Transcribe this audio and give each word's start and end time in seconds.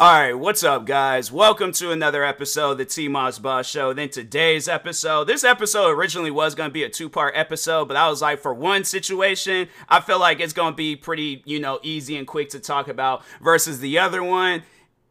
All 0.00 0.12
right, 0.12 0.32
what's 0.32 0.62
up, 0.62 0.86
guys? 0.86 1.32
Welcome 1.32 1.72
to 1.72 1.90
another 1.90 2.22
episode 2.22 2.70
of 2.70 2.78
the 2.78 2.84
T 2.84 3.08
Moss 3.08 3.40
Boss 3.40 3.68
Show. 3.68 3.92
Then 3.92 4.08
today's 4.08 4.68
episode, 4.68 5.24
this 5.24 5.42
episode 5.42 5.88
originally 5.88 6.30
was 6.30 6.54
going 6.54 6.70
to 6.70 6.72
be 6.72 6.84
a 6.84 6.88
two 6.88 7.08
part 7.08 7.34
episode, 7.36 7.86
but 7.86 7.96
I 7.96 8.08
was 8.08 8.22
like, 8.22 8.38
for 8.38 8.54
one 8.54 8.84
situation, 8.84 9.66
I 9.88 9.98
feel 9.98 10.20
like 10.20 10.38
it's 10.38 10.52
going 10.52 10.74
to 10.74 10.76
be 10.76 10.94
pretty, 10.94 11.42
you 11.46 11.58
know, 11.58 11.80
easy 11.82 12.16
and 12.16 12.28
quick 12.28 12.50
to 12.50 12.60
talk 12.60 12.86
about 12.86 13.24
versus 13.42 13.80
the 13.80 13.98
other 13.98 14.22
one 14.22 14.62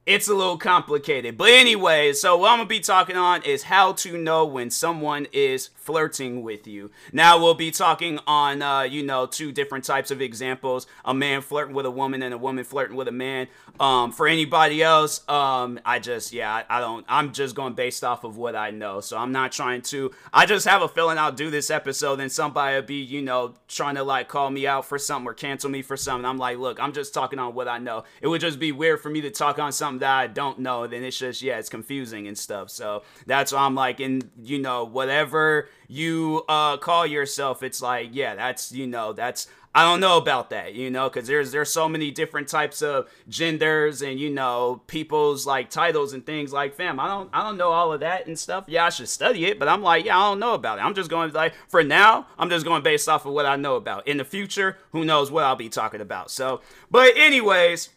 it's 0.08 0.30
a 0.30 0.34
little 0.34 0.58
complicated. 0.58 1.38
But 1.38 1.50
anyway, 1.50 2.14
so 2.14 2.38
what 2.38 2.52
I'm 2.52 2.60
gonna 2.60 2.70
be 2.70 2.80
talking 2.80 3.18
on 3.18 3.44
is 3.44 3.64
how 3.64 3.92
to 3.92 4.18
know 4.18 4.46
when 4.46 4.72
someone 4.72 5.28
is 5.34 5.68
flirting 5.68 6.44
with 6.44 6.66
you. 6.66 6.92
Now 7.12 7.38
we'll 7.38 7.56
be 7.56 7.72
talking 7.72 8.18
on, 8.26 8.62
uh, 8.62 8.84
you 8.84 9.04
know, 9.04 9.26
two 9.26 9.52
different 9.52 9.84
types 9.84 10.10
of 10.10 10.22
examples: 10.22 10.88
a 11.04 11.14
man 11.14 11.42
flirting 11.42 11.76
with 11.76 11.86
a 11.86 11.92
woman 11.92 12.24
and 12.24 12.34
a 12.34 12.38
woman 12.38 12.64
flirting 12.64 12.96
with 12.96 13.10
a 13.10 13.12
man. 13.12 13.48
Um, 13.82 14.14
for 14.14 14.28
anybody 14.28 14.82
else, 14.82 15.28
um, 15.30 15.80
I 15.86 16.00
just, 16.00 16.32
yeah, 16.32 16.64
I, 16.70 16.78
I 16.78 16.80
don't. 16.80 17.06
I'm 17.10 17.34
just 17.34 17.54
going 17.54 17.74
based 17.74 18.04
off 18.04 18.24
of 18.24 18.38
what 18.38 18.56
I 18.56 18.72
know. 18.72 19.02
So 19.02 19.18
I'm 19.18 19.34
not 19.34 19.52
trying 19.52 19.82
to. 19.84 20.12
I 20.34 20.46
just 20.46 20.66
have 20.68 20.82
a 20.82 20.88
feeling 20.88 21.18
I'll 21.18 21.34
do 21.34 21.52
this 21.52 21.70
episode 21.70 22.22
and 22.22 22.32
somebody 22.32 22.76
will 22.78 22.82
be, 22.84 23.02
you 23.02 23.22
know, 23.22 23.56
trying 23.68 23.96
to 23.96 24.04
like 24.04 24.30
call 24.30 24.50
me 24.50 24.66
out 24.66 24.86
for 24.86 24.98
something 24.98 25.28
or 25.28 25.34
cancel 25.34 25.70
me 25.70 25.82
for 25.82 25.98
something. 25.98 26.26
I'm 26.26 26.38
like, 26.38 26.58
look, 26.58 26.80
I'm 26.80 26.94
just 26.94 27.14
talking 27.14 27.40
on 27.40 27.54
what 27.54 27.68
I 27.68 27.78
know. 27.78 28.06
It 28.22 28.28
would 28.28 28.40
just 28.40 28.58
be 28.58 28.72
weird 28.72 29.02
for 29.02 29.10
me 29.10 29.20
to 29.22 29.30
talk 29.30 29.60
on 29.60 29.74
something 29.74 29.97
that 30.00 30.12
I 30.12 30.28
don't 30.28 30.60
know, 30.60 30.88
then 30.88 31.04
it's 31.04 31.18
just 31.18 31.42
yeah, 31.42 31.58
it's 31.58 31.70
confusing 31.70 32.28
and 32.28 32.38
stuff. 32.38 32.70
So 32.70 33.04
that's 33.26 33.52
why 33.52 33.60
I'm 33.60 33.76
like, 33.76 34.00
in 34.00 34.30
you 34.42 34.60
know, 34.60 34.84
whatever 34.84 35.70
you 35.88 36.44
uh 36.48 36.78
call 36.78 37.06
yourself, 37.06 37.64
it's 37.64 37.82
like 37.82 38.10
yeah, 38.12 38.36
that's 38.36 38.72
you 38.72 38.88
know, 38.88 39.14
that's 39.14 39.48
I 39.78 39.84
don't 39.84 40.00
know 40.00 40.18
about 40.18 40.50
that, 40.50 40.74
you 40.74 40.90
know, 40.90 41.08
because 41.08 41.28
there's 41.28 41.52
there's 41.52 41.72
so 41.72 41.88
many 41.88 42.10
different 42.10 42.48
types 42.48 42.82
of 42.82 43.08
genders 43.30 44.02
and 44.02 44.20
you 44.20 44.32
know 44.32 44.82
people's 44.88 45.46
like 45.46 45.70
titles 45.70 46.14
and 46.14 46.26
things 46.26 46.52
like 46.52 46.74
fam. 46.74 47.00
I 47.00 47.08
don't 47.08 47.30
I 47.32 47.44
don't 47.44 47.58
know 47.58 47.70
all 47.70 47.94
of 47.94 48.00
that 48.00 48.26
and 48.26 48.40
stuff. 48.40 48.64
Yeah, 48.68 48.86
I 48.86 48.90
should 48.90 49.08
study 49.08 49.46
it, 49.46 49.60
but 49.60 49.68
I'm 49.68 49.84
like 49.84 50.06
yeah, 50.06 50.18
I 50.18 50.30
don't 50.30 50.40
know 50.40 50.56
about 50.56 50.80
it. 50.80 50.82
I'm 50.82 50.96
just 50.96 51.12
going 51.12 51.32
like 51.32 51.54
for 51.68 51.84
now, 51.84 52.26
I'm 52.40 52.50
just 52.50 52.66
going 52.66 52.82
based 52.82 53.08
off 53.08 53.28
of 53.28 53.34
what 53.34 53.46
I 53.46 53.56
know 53.56 53.76
about. 53.76 54.08
In 54.08 54.18
the 54.18 54.26
future, 54.26 54.80
who 54.94 55.06
knows 55.06 55.30
what 55.30 55.44
I'll 55.44 55.56
be 55.56 55.70
talking 55.70 56.02
about. 56.02 56.32
So, 56.32 56.62
but 56.90 57.16
anyways. 57.16 57.90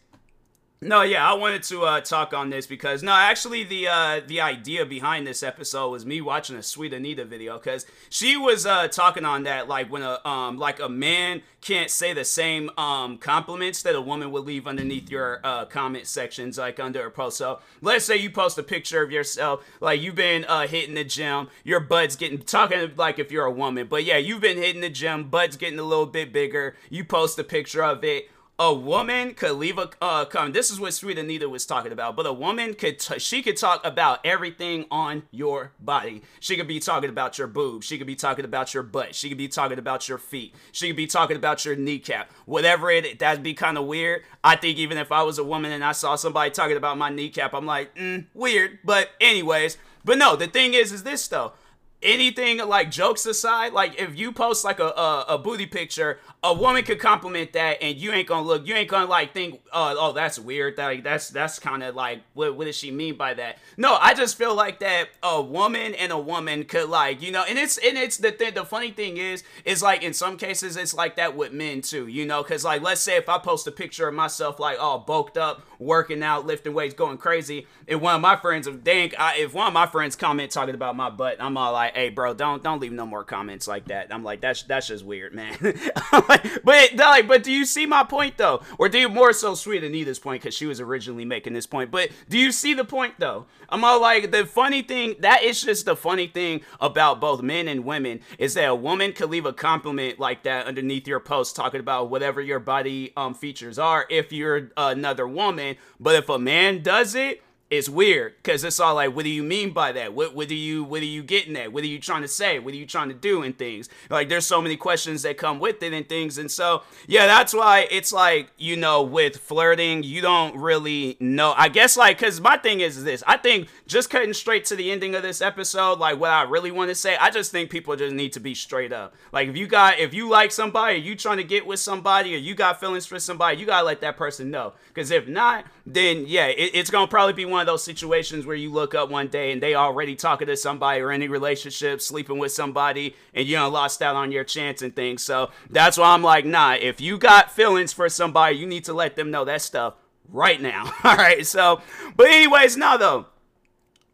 No, 0.83 1.03
yeah, 1.03 1.31
I 1.31 1.35
wanted 1.35 1.63
to 1.65 1.83
uh, 1.83 2.01
talk 2.01 2.33
on 2.33 2.49
this 2.49 2.67
because 2.67 3.03
no, 3.03 3.13
actually, 3.13 3.65
the 3.65 3.87
uh, 3.89 4.21
the 4.27 4.41
idea 4.41 4.87
behind 4.87 5.27
this 5.27 5.43
episode 5.43 5.91
was 5.91 6.07
me 6.07 6.23
watching 6.23 6.57
a 6.57 6.63
Sweet 6.63 6.95
Anita 6.95 7.27
video 7.27 7.59
because 7.59 7.85
she 8.09 8.39
was 8.39 8.65
uh, 8.65 8.89
talking 8.89 9.27
on 9.27 9.43
that 9.43 9.69
like 9.69 9.93
when 9.93 10.01
a 10.01 10.27
um 10.27 10.57
like 10.57 10.81
a 10.81 10.89
man 10.89 11.43
can't 11.61 11.91
say 11.91 12.15
the 12.15 12.25
same 12.25 12.71
um 12.79 13.19
compliments 13.19 13.83
that 13.83 13.95
a 13.95 14.01
woman 14.01 14.31
would 14.31 14.47
leave 14.47 14.67
underneath 14.67 15.11
your 15.11 15.41
uh, 15.45 15.67
comment 15.67 16.07
sections 16.07 16.57
like 16.57 16.81
under 16.81 17.07
a 17.07 17.11
post. 17.11 17.37
So 17.37 17.59
let's 17.83 18.07
say 18.07 18.17
you 18.17 18.31
post 18.31 18.57
a 18.57 18.63
picture 18.63 19.03
of 19.03 19.13
yourself 19.13 19.63
like 19.83 20.01
you've 20.01 20.15
been 20.15 20.47
uh, 20.47 20.67
hitting 20.67 20.95
the 20.95 21.05
gym, 21.05 21.49
your 21.63 21.81
butt's 21.81 22.17
getting 22.17 22.39
talking 22.39 22.93
like 22.97 23.19
if 23.19 23.31
you're 23.31 23.45
a 23.45 23.53
woman, 23.53 23.87
but 23.87 24.05
yeah, 24.05 24.17
you've 24.17 24.41
been 24.41 24.57
hitting 24.57 24.81
the 24.81 24.89
gym, 24.89 25.29
butt's 25.29 25.59
getting 25.59 25.79
a 25.79 25.83
little 25.83 26.07
bit 26.07 26.33
bigger. 26.33 26.75
You 26.89 27.05
post 27.05 27.39
a 27.39 27.45
picture 27.45 27.85
of 27.85 28.03
it 28.03 28.31
a 28.61 28.75
woman 28.75 29.33
could 29.33 29.53
leave 29.53 29.79
a 29.79 29.89
uh, 30.03 30.27
comment. 30.27 30.53
This 30.53 30.71
is 30.71 30.79
what 30.79 30.93
Sweet 30.93 31.19
Anita 31.19 31.49
was 31.49 31.65
talking 31.65 31.93
about. 31.93 32.15
But 32.15 32.27
a 32.27 32.33
woman 32.33 32.75
could 32.75 32.99
t- 32.99 33.19
she 33.19 33.41
could 33.41 33.57
talk 33.57 33.85
about 33.87 34.21
everything 34.23 34.85
on 34.91 35.23
your 35.31 35.73
body. 35.81 36.21
She 36.41 36.59
could 36.59 36.69
be 36.69 36.79
talking 36.79 37.09
about 37.09 37.39
your 37.39 37.47
boobs. 37.47 37.87
She 37.87 37.97
could 37.97 38.07
be 38.07 38.15
talking 38.15 38.45
about 38.45 38.75
your 38.75 38.83
butt. 38.83 39.15
She 39.15 39.31
could 39.31 39.39
be 39.39 39.49
talking 39.49 39.79
about 39.79 40.11
your 40.11 40.19
feet. 40.19 40.55
She 40.73 40.89
could 40.89 40.97
be 40.97 41.07
talking 41.07 41.39
about 41.39 41.65
your 41.65 41.75
kneecap. 41.75 42.31
Whatever 42.45 42.91
it 42.91 43.19
that'd 43.19 43.43
be 43.43 43.55
kind 43.55 43.79
of 43.79 43.87
weird. 43.87 44.25
I 44.45 44.57
think 44.57 44.77
even 44.77 44.99
if 44.99 45.11
I 45.11 45.23
was 45.23 45.39
a 45.39 45.45
woman 45.45 45.73
and 45.73 45.83
I 45.83 45.93
saw 45.93 46.17
somebody 46.17 46.51
talking 46.51 46.77
about 46.77 46.99
my 46.99 47.09
kneecap, 47.09 47.55
I'm 47.55 47.65
like, 47.65 47.95
mm, 47.97 48.27
weird. 48.35 48.81
But 48.85 49.09
anyways, 49.23 49.79
but 50.05 50.19
no, 50.19 50.37
the 50.37 50.47
thing 50.47 50.75
is, 50.75 50.93
is 50.93 51.03
this 51.03 51.27
though 51.29 51.55
anything 52.03 52.59
like 52.59 52.91
jokes 52.91 53.27
aside, 53.27 53.73
like 53.73 54.01
if 54.01 54.19
you 54.19 54.33
post 54.33 54.65
like 54.65 54.81
a, 54.81 54.89
a, 54.89 55.25
a 55.31 55.39
booty 55.39 55.67
picture, 55.67 56.19
a 56.43 56.55
woman 56.55 56.83
could 56.85 56.99
compliment 56.99 57.53
that, 57.53 57.83
and 57.83 57.99
you 57.99 58.13
ain't 58.13 58.27
gonna 58.27 58.47
look, 58.47 58.67
you 58.67 58.75
ain't 58.75 58.89
gonna 58.89 59.07
like 59.07 59.35
think, 59.35 59.61
oh, 59.75 59.95
oh, 59.99 60.13
that's 60.13 60.39
weird. 60.39 60.77
That 60.77 60.87
like, 60.87 61.05
that's 61.05 61.29
that's 61.29 61.59
kind 61.59 61.83
of 61.83 61.95
like, 61.95 62.23
what 62.33 62.57
what 62.57 62.65
does 62.65 62.77
she 62.77 62.91
mean 62.91 63.17
by 63.17 63.35
that? 63.35 63.59
No, 63.77 63.97
I 63.97 64.15
just 64.15 64.39
feel 64.39 64.55
like 64.55 64.81
that 64.81 65.09
a 65.23 65.43
woman 65.43 65.95
and 65.95 66.11
a 66.11 66.19
woman 66.19 66.65
could 66.65 66.89
like, 66.89 67.21
you 67.21 67.31
know, 67.31 67.45
and 67.47 67.59
it's 67.59 67.77
and 67.77 67.99
it's 67.99 68.17
the 68.17 68.33
thing. 68.33 68.55
The 68.55 68.65
funny 68.65 68.91
thing 68.91 69.19
is, 69.19 69.45
is 69.67 69.83
like 69.83 70.03
in 70.03 70.15
some 70.15 70.39
cases 70.39 70.79
it's 70.79 70.95
like 70.95 71.17
that 71.17 71.37
with 71.37 71.53
men 71.53 71.83
too, 71.83 72.07
you 72.07 72.25
know, 72.25 72.43
because 72.43 72.65
like 72.65 72.81
let's 72.81 73.03
say 73.03 73.17
if 73.17 73.29
I 73.29 73.37
post 73.37 73.67
a 73.67 73.73
picture 73.73 74.09
of 74.09 74.15
myself 74.15 74.59
like 74.59 74.81
all 74.81 75.01
bulked 75.01 75.37
up, 75.37 75.63
working 75.79 76.23
out, 76.23 76.47
lifting 76.47 76.73
weights, 76.73 76.95
going 76.95 77.19
crazy, 77.19 77.67
and 77.87 78.01
one 78.01 78.15
of 78.15 78.23
my 78.23 78.37
friends, 78.37 78.67
if 78.67 78.83
dang, 78.83 79.13
I, 79.19 79.37
if 79.37 79.53
one 79.53 79.67
of 79.67 79.75
my 79.75 79.87
friends 79.87 80.17
comment 80.17 80.51
talking 80.51 80.75
about 80.75 80.97
my 80.97 81.11
butt, 81.11 81.37
I'm 81.39 81.59
all 81.59 81.73
like, 81.75 81.95
hey, 81.95 82.09
bro, 82.09 82.33
don't 82.33 82.63
don't 82.63 82.81
leave 82.81 82.93
no 82.93 83.05
more 83.05 83.25
comments 83.25 83.69
like 83.69 83.89
that. 83.89 84.07
I'm 84.11 84.25
like, 84.25 84.41
that's 84.41 84.63
that's 84.63 84.87
just 84.87 85.05
weird, 85.05 85.35
man. 85.35 85.55
but 86.65 86.95
like, 86.97 87.27
but 87.27 87.43
do 87.43 87.53
you 87.53 87.65
see 87.65 87.87
my 87.87 88.05
point 88.05 88.37
though, 88.37 88.63
or 88.79 88.89
do 88.89 88.99
you 88.99 89.09
more 89.09 89.33
so 89.33 89.55
Sweet 89.55 89.83
Anita's 89.83 90.19
point 90.19 90.43
because 90.43 90.55
she 90.55 90.67
was 90.67 90.81
originally 90.81 91.25
making 91.25 91.53
this 91.53 91.67
point? 91.67 91.91
But 91.91 92.11
do 92.29 92.39
you 92.39 92.53
see 92.53 92.75
the 92.75 92.85
point 92.85 93.15
though? 93.19 93.47
I'm 93.69 93.85
all 93.85 94.01
like, 94.01 94.31
the 94.31 94.47
funny 94.47 94.83
thing 94.83 95.17
that 95.21 95.43
is 95.43 95.63
just 95.63 95.87
the 95.87 95.97
funny 95.97 96.27
thing 96.27 96.63
about 96.81 97.21
both 97.21 97.43
men 97.43 97.69
and 97.69 97.85
women 97.85 98.21
is 98.39 98.55
that 98.55 98.69
a 98.69 98.75
woman 98.75 99.13
could 99.13 99.31
leave 99.31 99.47
a 99.47 99.53
compliment 99.53 100.19
like 100.19 100.43
that 100.45 100.67
underneath 100.67 101.07
your 101.07 101.21
post 101.21 101.57
talking 101.57 101.81
about 101.81 102.11
whatever 102.11 102.41
your 102.41 102.59
body 102.59 103.13
um 103.17 103.35
features 103.35 103.79
are 103.79 104.07
if 104.11 104.33
you're 104.33 104.71
another 104.77 105.27
woman, 105.27 105.77
but 105.99 106.15
if 106.15 106.29
a 106.29 106.39
man 106.39 106.83
does 106.83 107.15
it 107.15 107.43
it's 107.71 107.89
weird 107.89 108.35
because 108.43 108.65
it's 108.65 108.81
all 108.81 108.97
like, 108.97 109.15
what 109.15 109.25
do 109.25 109.31
you 109.31 109.45
mean 109.45 109.71
by 109.71 109.93
that? 109.93 110.13
What 110.13 110.35
what 110.35 110.51
are 110.51 110.55
you 110.55 110.83
what 110.83 111.03
are 111.03 111.07
you 111.07 111.23
getting 111.23 111.57
at? 111.57 111.73
What 111.73 111.85
are 111.85 111.87
you 111.87 112.01
trying 112.01 112.23
to 112.23 112.29
say? 112.29 112.59
What 112.59 112.75
are 112.75 112.77
you 112.77 112.85
trying 112.85 113.09
to 113.09 113.15
do 113.15 113.43
and 113.43 113.57
things? 113.57 113.89
Like 114.11 114.29
there's 114.29 114.45
so 114.45 114.61
many 114.61 114.77
questions 114.77 115.23
that 115.23 115.39
come 115.39 115.61
with 115.61 115.81
it 115.85 115.93
and 115.93 116.09
things. 116.09 116.37
And 116.37 116.51
so 116.51 116.83
yeah, 117.07 117.27
that's 117.27 117.55
why 117.55 117.87
it's 117.89 118.13
like, 118.13 118.51
you 118.59 118.77
know, 118.77 119.03
with 119.03 119.37
flirting, 119.37 120.03
you 120.03 120.21
don't 120.21 120.57
really 120.57 121.17
know. 121.21 121.55
I 121.57 121.69
guess 121.69 121.97
like 121.97 122.19
cause 122.19 122.41
my 122.41 122.57
thing 122.57 122.81
is 122.81 123.05
this. 123.05 123.23
I 123.25 123.37
think 123.37 123.69
just 123.87 124.11
cutting 124.11 124.35
straight 124.35 124.65
to 124.67 124.75
the 124.75 124.91
ending 124.91 125.15
of 125.15 125.23
this 125.23 125.41
episode, 125.41 126.01
like 126.01 126.19
what 126.19 126.31
I 126.31 126.43
really 126.43 126.73
want 126.73 126.89
to 126.89 126.97
say, 126.97 127.17
I 127.19 127.31
just 127.31 127.53
think 127.53 127.71
people 127.71 127.95
just 127.95 128.15
need 128.15 128.33
to 128.33 128.41
be 128.41 128.53
straight 128.53 128.93
up. 128.93 129.15
Like 129.33 129.49
if 129.49 129.57
you 129.57 129.69
got 129.69 130.01
if 130.01 130.13
you 130.13 130.29
like 130.29 130.51
somebody, 130.51 130.99
you 130.99 131.15
trying 131.15 131.37
to 131.37 131.45
get 131.45 131.65
with 131.65 131.79
somebody, 131.79 132.35
or 132.35 132.39
you 132.39 132.57
got 132.57 132.81
feelings 132.81 133.07
for 133.07 133.21
somebody, 133.21 133.59
you 133.59 133.67
gotta 133.67 133.87
let 133.87 134.01
that 134.01 134.17
person 134.17 134.51
know. 134.51 134.73
Cause 134.93 135.13
if 135.13 135.29
not, 135.29 135.67
then 135.87 136.25
yeah, 136.27 136.47
it, 136.47 136.73
it's 136.75 136.91
gonna 136.91 137.07
probably 137.07 137.33
be 137.33 137.45
one 137.45 137.60
one 137.61 137.69
of 137.69 137.73
those 137.75 137.85
situations 137.85 138.47
where 138.47 138.57
you 138.57 138.73
look 138.73 138.95
up 138.95 139.11
one 139.11 139.29
day 139.29 139.53
and 139.53 139.63
they 139.63 139.75
already 139.75 140.17
talking 140.17 140.47
to 140.47 140.57
somebody 140.57 141.03
or 141.03 141.11
any 141.11 141.29
relationship, 141.29 142.01
sleeping 142.01 142.39
with 142.39 142.53
somebody, 142.53 143.15
and 143.35 143.47
you 143.47 143.55
know 143.55 143.69
lost 143.69 144.01
out 144.01 144.17
on 144.17 144.33
your 144.33 144.45
chance 144.45 144.81
and 144.81 144.97
things. 144.97 145.23
So 145.23 145.51
that's 145.69 145.99
why 145.99 146.15
I'm 146.15 146.23
like, 146.23 146.47
nah. 146.47 146.73
If 146.73 147.03
you 147.03 147.19
got 147.19 147.53
feelings 147.53 147.93
for 147.93 148.09
somebody, 148.09 148.57
you 148.57 148.67
need 148.67 148.87
to 148.87 148.95
let 148.95 149.15
them 149.15 149.31
know 149.31 149.45
that 149.45 149.61
stuff 149.61 149.93
right 150.31 150.59
now. 150.59 150.91
All 151.05 151.17
right. 151.17 151.47
So, 151.47 151.83
but 152.17 152.29
anyways, 152.29 152.79
now 152.79 152.97
though 152.97 153.27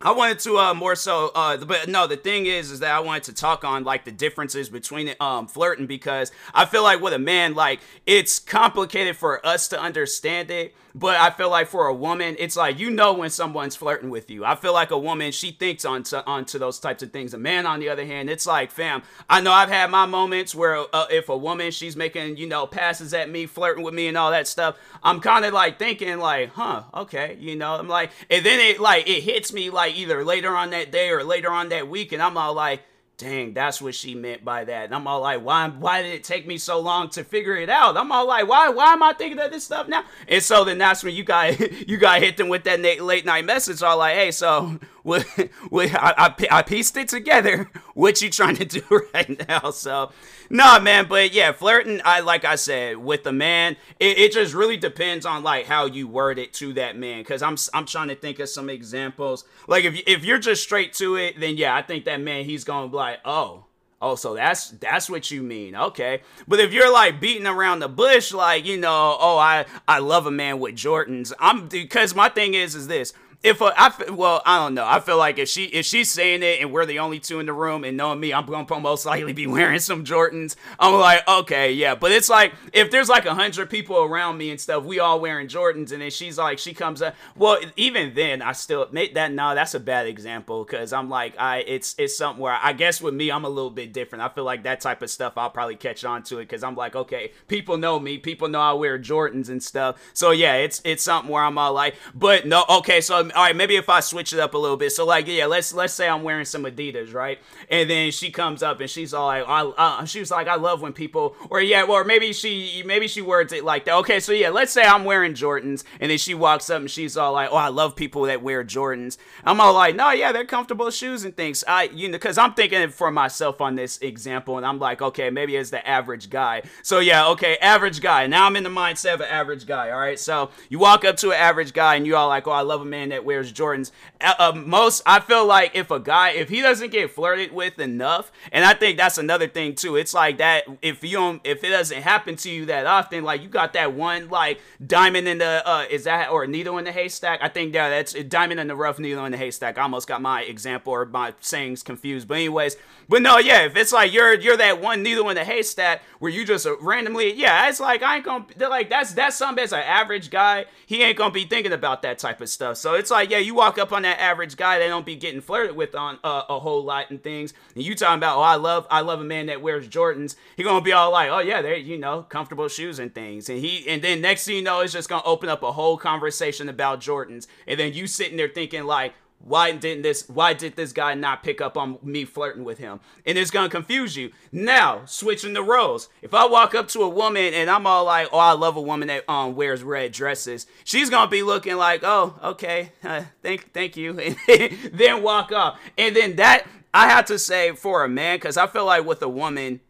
I 0.00 0.10
wanted 0.10 0.40
to 0.40 0.58
uh 0.58 0.74
more 0.74 0.96
so 0.96 1.30
uh 1.36 1.56
but 1.56 1.88
no 1.88 2.08
the 2.08 2.16
thing 2.16 2.46
is 2.46 2.72
is 2.72 2.80
that 2.80 2.90
I 2.90 2.98
wanted 2.98 3.22
to 3.24 3.32
talk 3.32 3.64
on 3.64 3.84
like 3.84 4.04
the 4.04 4.10
differences 4.10 4.68
between 4.68 5.14
um 5.20 5.46
flirting 5.46 5.86
because 5.86 6.32
I 6.52 6.64
feel 6.64 6.82
like 6.82 7.00
with 7.00 7.12
a 7.12 7.18
man 7.18 7.54
like 7.54 7.78
it's 8.06 8.40
complicated 8.40 9.16
for 9.16 9.44
us 9.46 9.68
to 9.68 9.80
understand 9.80 10.50
it 10.50 10.74
but 10.96 11.16
I 11.16 11.30
feel 11.30 11.50
like 11.50 11.68
for 11.68 11.86
a 11.86 11.94
woman 11.94 12.34
it's 12.38 12.56
like 12.56 12.78
you 12.78 12.90
know 12.90 13.12
when 13.12 13.30
someone's 13.30 13.76
flirting 13.76 14.10
with 14.10 14.30
you. 14.30 14.44
I 14.44 14.56
feel 14.56 14.72
like 14.72 14.90
a 14.90 14.98
woman 14.98 15.30
she 15.30 15.52
thinks 15.52 15.84
onto 15.84 16.16
onto 16.16 16.58
those 16.58 16.80
types 16.80 17.02
of 17.02 17.12
things. 17.12 17.34
A 17.34 17.38
man 17.38 17.66
on 17.66 17.78
the 17.78 17.88
other 17.88 18.04
hand 18.04 18.30
it's 18.30 18.46
like 18.46 18.70
fam 18.70 19.02
I 19.30 19.40
know 19.40 19.52
I've 19.52 19.68
had 19.68 19.90
my 19.90 20.06
moments 20.06 20.54
where 20.54 20.84
uh, 20.92 21.06
if 21.10 21.28
a 21.28 21.36
woman 21.36 21.70
she's 21.70 21.96
making 21.96 22.38
you 22.38 22.48
know 22.48 22.66
passes 22.66 23.14
at 23.14 23.30
me 23.30 23.46
flirting 23.46 23.84
with 23.84 23.94
me 23.94 24.08
and 24.08 24.16
all 24.16 24.30
that 24.30 24.48
stuff 24.48 24.76
I'm 25.02 25.20
kind 25.20 25.44
of 25.44 25.52
like 25.52 25.78
thinking 25.78 26.18
like 26.18 26.50
huh 26.50 26.84
okay 26.94 27.36
you 27.38 27.54
know? 27.54 27.74
I'm 27.76 27.88
like 27.88 28.10
and 28.30 28.44
then 28.44 28.58
it 28.58 28.80
like 28.80 29.08
it 29.08 29.22
hits 29.22 29.52
me 29.52 29.70
like 29.70 29.96
either 29.96 30.24
later 30.24 30.56
on 30.56 30.70
that 30.70 30.90
day 30.90 31.10
or 31.10 31.22
later 31.22 31.50
on 31.50 31.68
that 31.68 31.88
week, 31.88 32.12
and 32.12 32.22
I'm 32.22 32.36
all 32.36 32.54
like, 32.54 32.82
dang, 33.18 33.54
that's 33.54 33.80
what 33.80 33.94
she 33.94 34.14
meant 34.14 34.44
by 34.44 34.64
that. 34.64 34.86
And 34.86 34.94
I'm 34.94 35.06
all 35.06 35.20
like, 35.20 35.42
why 35.42 35.68
why 35.68 36.02
did 36.02 36.12
it 36.12 36.24
take 36.24 36.46
me 36.46 36.58
so 36.58 36.80
long 36.80 37.08
to 37.10 37.24
figure 37.24 37.56
it 37.56 37.70
out? 37.70 37.96
I'm 37.96 38.12
all 38.12 38.26
like, 38.26 38.46
why 38.46 38.68
why 38.68 38.92
am 38.92 39.02
I 39.02 39.12
thinking 39.12 39.38
of 39.38 39.50
this 39.50 39.64
stuff 39.64 39.88
now? 39.88 40.04
And 40.28 40.42
so 40.42 40.64
then 40.64 40.78
that's 40.78 41.02
when 41.02 41.14
you 41.14 41.24
got 41.24 41.58
you 41.88 41.96
got 41.96 42.20
hit 42.20 42.36
them 42.36 42.48
with 42.48 42.64
that 42.64 42.80
late 43.00 43.24
night 43.24 43.44
message. 43.44 43.82
All 43.82 43.98
like, 43.98 44.16
hey, 44.16 44.30
so 44.30 44.78
what, 45.06 45.22
what 45.70 45.94
I, 45.94 46.14
I, 46.18 46.46
I 46.50 46.62
pieced 46.62 46.96
it 46.96 47.08
together. 47.08 47.70
What 47.96 48.20
you 48.20 48.28
trying 48.28 48.56
to 48.56 48.66
do 48.66 48.82
right 49.14 49.48
now? 49.48 49.70
So 49.70 50.12
nah, 50.50 50.78
man. 50.78 51.06
But 51.08 51.32
yeah, 51.32 51.52
flirting. 51.52 52.02
I 52.04 52.20
like 52.20 52.44
I 52.44 52.56
said 52.56 52.98
with 52.98 53.24
the 53.24 53.32
man, 53.32 53.78
it, 53.98 54.18
it 54.18 54.32
just 54.32 54.52
really 54.52 54.76
depends 54.76 55.24
on 55.24 55.42
like 55.42 55.64
how 55.64 55.86
you 55.86 56.06
word 56.06 56.38
it 56.38 56.52
to 56.54 56.74
that 56.74 56.98
man. 56.98 57.24
Cause 57.24 57.40
I'm 57.40 57.56
I'm 57.72 57.86
trying 57.86 58.08
to 58.08 58.14
think 58.14 58.38
of 58.38 58.50
some 58.50 58.68
examples. 58.68 59.46
Like 59.66 59.84
if 59.84 59.98
if 60.06 60.26
you're 60.26 60.38
just 60.38 60.62
straight 60.62 60.92
to 60.94 61.16
it, 61.16 61.40
then 61.40 61.56
yeah, 61.56 61.74
I 61.74 61.80
think 61.80 62.04
that 62.04 62.20
man 62.20 62.44
he's 62.44 62.64
gonna 62.64 62.88
be 62.88 62.96
like, 62.96 63.20
oh. 63.24 63.64
Oh, 64.02 64.14
so 64.14 64.34
that's 64.34 64.72
that's 64.72 65.08
what 65.08 65.30
you 65.30 65.42
mean. 65.42 65.74
Okay. 65.74 66.20
But 66.46 66.60
if 66.60 66.74
you're 66.74 66.92
like 66.92 67.18
beating 67.18 67.46
around 67.46 67.78
the 67.78 67.88
bush 67.88 68.30
like, 68.30 68.66
you 68.66 68.76
know, 68.76 69.16
oh, 69.18 69.38
I 69.38 69.64
I 69.88 70.00
love 70.00 70.26
a 70.26 70.30
man 70.30 70.60
with 70.60 70.74
Jordans. 70.74 71.32
I'm 71.40 71.68
because 71.68 72.14
my 72.14 72.28
thing 72.28 72.52
is 72.52 72.74
is 72.74 72.88
this 72.88 73.14
if 73.46 73.60
a, 73.60 73.72
I 73.76 74.10
well, 74.10 74.42
I 74.44 74.58
don't 74.58 74.74
know. 74.74 74.84
I 74.84 74.98
feel 74.98 75.18
like 75.18 75.38
if 75.38 75.48
she 75.48 75.66
if 75.66 75.86
she's 75.86 76.10
saying 76.10 76.42
it 76.42 76.60
and 76.60 76.72
we're 76.72 76.84
the 76.84 76.98
only 76.98 77.20
two 77.20 77.38
in 77.38 77.46
the 77.46 77.52
room 77.52 77.84
and 77.84 77.96
knowing 77.96 78.18
me, 78.18 78.34
I'm 78.34 78.44
gonna 78.44 78.80
most 78.80 79.06
likely 79.06 79.32
be 79.32 79.46
wearing 79.46 79.78
some 79.78 80.04
Jordans. 80.04 80.56
I'm 80.80 80.94
like, 80.94 81.26
okay, 81.28 81.72
yeah. 81.72 81.94
But 81.94 82.10
it's 82.10 82.28
like 82.28 82.54
if 82.72 82.90
there's 82.90 83.08
like 83.08 83.24
a 83.24 83.34
hundred 83.34 83.70
people 83.70 83.98
around 84.02 84.36
me 84.36 84.50
and 84.50 84.60
stuff, 84.60 84.84
we 84.84 84.98
all 84.98 85.20
wearing 85.20 85.46
Jordans, 85.46 85.92
and 85.92 86.02
then 86.02 86.10
she's 86.10 86.38
like, 86.38 86.58
she 86.58 86.74
comes 86.74 87.00
up. 87.00 87.14
Well, 87.36 87.58
even 87.76 88.14
then, 88.14 88.42
I 88.42 88.50
still 88.50 88.88
make 88.90 89.14
that. 89.14 89.32
No, 89.32 89.54
that's 89.54 89.74
a 89.74 89.80
bad 89.80 90.06
example 90.08 90.64
because 90.64 90.92
I'm 90.92 91.08
like, 91.08 91.38
I 91.38 91.58
it's 91.58 91.94
it's 91.98 92.16
something 92.16 92.42
where 92.42 92.58
I 92.60 92.72
guess 92.72 93.00
with 93.00 93.14
me, 93.14 93.30
I'm 93.30 93.44
a 93.44 93.48
little 93.48 93.70
bit 93.70 93.92
different. 93.92 94.24
I 94.24 94.28
feel 94.28 94.44
like 94.44 94.64
that 94.64 94.80
type 94.80 95.02
of 95.02 95.10
stuff, 95.10 95.34
I'll 95.38 95.50
probably 95.50 95.76
catch 95.76 96.04
on 96.04 96.24
to 96.24 96.38
it 96.38 96.46
because 96.46 96.64
I'm 96.64 96.74
like, 96.74 96.96
okay, 96.96 97.30
people 97.46 97.76
know 97.76 98.00
me, 98.00 98.18
people 98.18 98.48
know 98.48 98.60
I 98.60 98.72
wear 98.72 98.98
Jordans 98.98 99.48
and 99.50 99.62
stuff. 99.62 100.02
So 100.14 100.32
yeah, 100.32 100.54
it's 100.54 100.82
it's 100.84 101.04
something 101.04 101.30
where 101.30 101.44
I'm 101.44 101.58
all 101.58 101.72
like, 101.72 101.94
but 102.12 102.44
no, 102.44 102.64
okay, 102.68 103.00
so 103.00 103.30
all 103.36 103.42
right, 103.42 103.54
maybe 103.54 103.76
if 103.76 103.90
I 103.90 104.00
switch 104.00 104.32
it 104.32 104.40
up 104.40 104.54
a 104.54 104.58
little 104.58 104.78
bit. 104.78 104.92
So 104.92 105.04
like, 105.04 105.26
yeah, 105.26 105.44
let's 105.46 105.74
let's 105.74 105.92
say 105.92 106.08
I'm 106.08 106.22
wearing 106.22 106.46
some 106.46 106.64
Adidas, 106.64 107.12
right? 107.12 107.38
And 107.70 107.88
then 107.88 108.10
she 108.10 108.30
comes 108.30 108.62
up 108.62 108.80
and 108.80 108.88
she's 108.88 109.12
all 109.12 109.26
like, 109.26 109.44
I, 109.46 109.60
uh, 109.60 110.04
she 110.06 110.20
was 110.20 110.30
like, 110.30 110.48
I 110.48 110.54
love 110.54 110.80
when 110.80 110.94
people, 110.94 111.36
or 111.50 111.60
yeah, 111.60 111.82
or 111.82 112.02
maybe 112.04 112.32
she 112.32 112.82
maybe 112.86 113.08
she 113.08 113.20
words 113.20 113.52
it 113.52 113.62
like 113.62 113.84
that. 113.84 113.94
Okay, 113.96 114.20
so 114.20 114.32
yeah, 114.32 114.48
let's 114.48 114.72
say 114.72 114.84
I'm 114.84 115.04
wearing 115.04 115.34
Jordans, 115.34 115.84
and 116.00 116.10
then 116.10 116.18
she 116.18 116.34
walks 116.34 116.70
up 116.70 116.80
and 116.80 116.90
she's 116.90 117.16
all 117.16 117.32
like, 117.34 117.50
Oh, 117.52 117.56
I 117.56 117.68
love 117.68 117.94
people 117.94 118.22
that 118.22 118.42
wear 118.42 118.64
Jordans. 118.64 119.18
I'm 119.44 119.60
all 119.60 119.74
like, 119.74 119.94
No, 119.94 120.10
yeah, 120.12 120.32
they're 120.32 120.46
comfortable 120.46 120.90
shoes 120.90 121.24
and 121.24 121.36
things. 121.36 121.62
I 121.68 121.84
you 121.84 122.08
know, 122.08 122.12
because 122.12 122.38
I'm 122.38 122.54
thinking 122.54 122.88
for 122.88 123.10
myself 123.10 123.60
on 123.60 123.74
this 123.76 123.98
example, 123.98 124.56
and 124.56 124.64
I'm 124.64 124.78
like, 124.78 125.02
okay, 125.02 125.28
maybe 125.28 125.56
it's 125.56 125.70
the 125.70 125.86
average 125.86 126.30
guy. 126.30 126.62
So 126.82 127.00
yeah, 127.00 127.28
okay, 127.28 127.58
average 127.58 128.00
guy. 128.00 128.26
Now 128.26 128.46
I'm 128.46 128.56
in 128.56 128.64
the 128.64 128.70
mindset 128.70 129.14
of 129.14 129.20
an 129.20 129.28
average 129.28 129.66
guy. 129.66 129.90
All 129.90 129.98
right, 129.98 130.18
so 130.18 130.50
you 130.68 130.78
walk 130.78 131.04
up 131.04 131.16
to 131.18 131.32
an 131.32 131.36
average 131.36 131.72
guy 131.72 131.96
and 131.96 132.06
you 132.06 132.16
all 132.16 132.28
like, 132.28 132.46
Oh, 132.46 132.52
I 132.52 132.62
love 132.62 132.80
a 132.80 132.84
man 132.86 133.10
that 133.10 133.15
wears 133.24 133.52
Jordans. 133.52 133.90
Uh, 134.20 134.52
most, 134.54 135.02
I 135.06 135.20
feel 135.20 135.46
like 135.46 135.72
if 135.74 135.90
a 135.90 136.00
guy, 136.00 136.30
if 136.30 136.48
he 136.48 136.62
doesn't 136.62 136.90
get 136.90 137.10
flirted 137.10 137.52
with 137.52 137.78
enough, 137.78 138.32
and 138.52 138.64
I 138.64 138.74
think 138.74 138.98
that's 138.98 139.18
another 139.18 139.48
thing 139.48 139.74
too. 139.74 139.96
It's 139.96 140.14
like 140.14 140.38
that 140.38 140.64
if 140.82 141.02
you 141.04 141.16
don't, 141.16 141.40
if 141.44 141.62
it 141.64 141.70
doesn't 141.70 142.02
happen 142.02 142.36
to 142.36 142.50
you 142.50 142.66
that 142.66 142.86
often, 142.86 143.24
like 143.24 143.42
you 143.42 143.48
got 143.48 143.72
that 143.74 143.92
one 143.92 144.28
like 144.28 144.60
diamond 144.84 145.28
in 145.28 145.38
the, 145.38 145.62
uh, 145.66 145.86
is 145.90 146.04
that 146.04 146.30
or 146.30 146.46
needle 146.46 146.78
in 146.78 146.84
the 146.84 146.92
haystack? 146.92 147.40
I 147.42 147.48
think 147.48 147.74
yeah, 147.74 147.88
that's 147.88 148.14
a 148.14 148.24
diamond 148.24 148.60
in 148.60 148.68
the 148.68 148.76
rough, 148.76 148.98
needle 148.98 149.24
in 149.24 149.32
the 149.32 149.38
haystack. 149.38 149.78
I 149.78 149.82
almost 149.82 150.08
got 150.08 150.22
my 150.22 150.42
example 150.42 150.92
or 150.92 151.04
my 151.06 151.34
sayings 151.40 151.82
confused, 151.82 152.28
but 152.28 152.34
anyways, 152.34 152.76
but 153.08 153.22
no, 153.22 153.38
yeah, 153.38 153.66
if 153.66 153.76
it's 153.76 153.92
like 153.92 154.12
you're 154.12 154.34
you're 154.34 154.56
that 154.56 154.80
one 154.80 155.02
needle 155.02 155.28
in 155.28 155.36
the 155.36 155.44
haystack 155.44 156.02
where 156.18 156.30
you 156.30 156.44
just 156.44 156.66
uh, 156.66 156.76
randomly, 156.78 157.32
yeah, 157.34 157.68
it's 157.68 157.80
like 157.80 158.02
I 158.02 158.16
ain't 158.16 158.24
gonna, 158.24 158.46
like 158.68 158.90
that's 158.90 159.12
that's 159.12 159.36
something 159.36 159.62
as 159.62 159.72
an 159.72 159.80
average 159.80 160.30
guy, 160.30 160.66
he 160.86 161.02
ain't 161.02 161.16
gonna 161.16 161.32
be 161.32 161.44
thinking 161.44 161.72
about 161.72 162.02
that 162.02 162.18
type 162.18 162.40
of 162.40 162.48
stuff. 162.48 162.76
So 162.76 162.94
it's 162.94 163.05
like 163.10 163.30
yeah, 163.30 163.38
you 163.38 163.54
walk 163.54 163.78
up 163.78 163.92
on 163.92 164.02
that 164.02 164.20
average 164.20 164.56
guy, 164.56 164.78
they 164.78 164.88
don't 164.88 165.06
be 165.06 165.16
getting 165.16 165.40
flirted 165.40 165.76
with 165.76 165.94
on 165.94 166.18
uh, 166.24 166.42
a 166.48 166.58
whole 166.58 166.84
lot 166.84 167.10
and 167.10 167.22
things. 167.22 167.54
And 167.74 167.84
you 167.84 167.94
talking 167.94 168.18
about, 168.18 168.38
oh, 168.38 168.42
I 168.42 168.56
love, 168.56 168.86
I 168.90 169.00
love 169.00 169.20
a 169.20 169.24
man 169.24 169.46
that 169.46 169.62
wears 169.62 169.88
Jordans. 169.88 170.36
He 170.56 170.62
gonna 170.62 170.80
be 170.80 170.92
all 170.92 171.10
like, 171.10 171.30
oh 171.30 171.40
yeah, 171.40 171.62
they're 171.62 171.76
you 171.76 171.98
know 171.98 172.22
comfortable 172.22 172.68
shoes 172.68 172.98
and 172.98 173.14
things. 173.14 173.48
And 173.48 173.58
he, 173.58 173.88
and 173.88 174.02
then 174.02 174.20
next 174.20 174.46
thing 174.46 174.56
you 174.56 174.62
know, 174.62 174.80
it's 174.80 174.92
just 174.92 175.08
gonna 175.08 175.22
open 175.24 175.48
up 175.48 175.62
a 175.62 175.72
whole 175.72 175.96
conversation 175.96 176.68
about 176.68 177.00
Jordans. 177.00 177.46
And 177.66 177.78
then 177.78 177.92
you 177.92 178.06
sitting 178.06 178.36
there 178.36 178.48
thinking 178.48 178.84
like, 178.84 179.14
why 179.38 179.72
didn't 179.72 180.02
this 180.02 180.28
why 180.28 180.54
did 180.54 180.74
this 180.76 180.92
guy 180.92 181.14
not 181.14 181.42
pick 181.42 181.60
up 181.60 181.76
on 181.76 181.98
me 182.02 182.24
flirting 182.24 182.64
with 182.64 182.78
him? 182.78 183.00
And 183.24 183.38
it's 183.38 183.50
gonna 183.50 183.68
confuse 183.68 184.16
you. 184.16 184.32
Now 184.50 185.04
switching 185.06 185.52
the 185.52 185.62
roles. 185.62 186.08
If 186.20 186.34
i 186.34 186.46
walk 186.46 186.74
up 186.74 186.88
to 186.88 187.02
a 187.02 187.08
woman 187.08 187.54
and 187.54 187.70
i'm 187.70 187.86
all 187.86 188.04
like 188.04 188.28
oh 188.32 188.38
i 188.38 188.52
love 188.52 188.76
a 188.76 188.80
woman 188.80 189.08
that 189.08 189.28
um 189.28 189.54
wears 189.54 189.82
red 189.82 190.12
dresses 190.12 190.66
she's 190.84 191.10
gonna 191.10 191.30
be 191.30 191.42
looking 191.42 191.76
like 191.76 192.00
oh 192.02 192.34
okay 192.42 192.92
uh, 193.04 193.22
thank 193.42 193.72
thank 193.72 193.96
you 193.96 194.18
and 194.48 194.90
then 194.92 195.22
walk 195.22 195.52
off. 195.52 195.78
And 195.96 196.16
then 196.16 196.36
that 196.36 196.66
i 196.92 197.08
have 197.08 197.26
to 197.26 197.38
say 197.38 197.72
for 197.72 198.04
a 198.04 198.08
man 198.08 198.36
because 198.36 198.56
i 198.56 198.66
feel 198.66 198.86
like 198.86 199.04
with 199.04 199.22
a 199.22 199.28
woman 199.28 199.80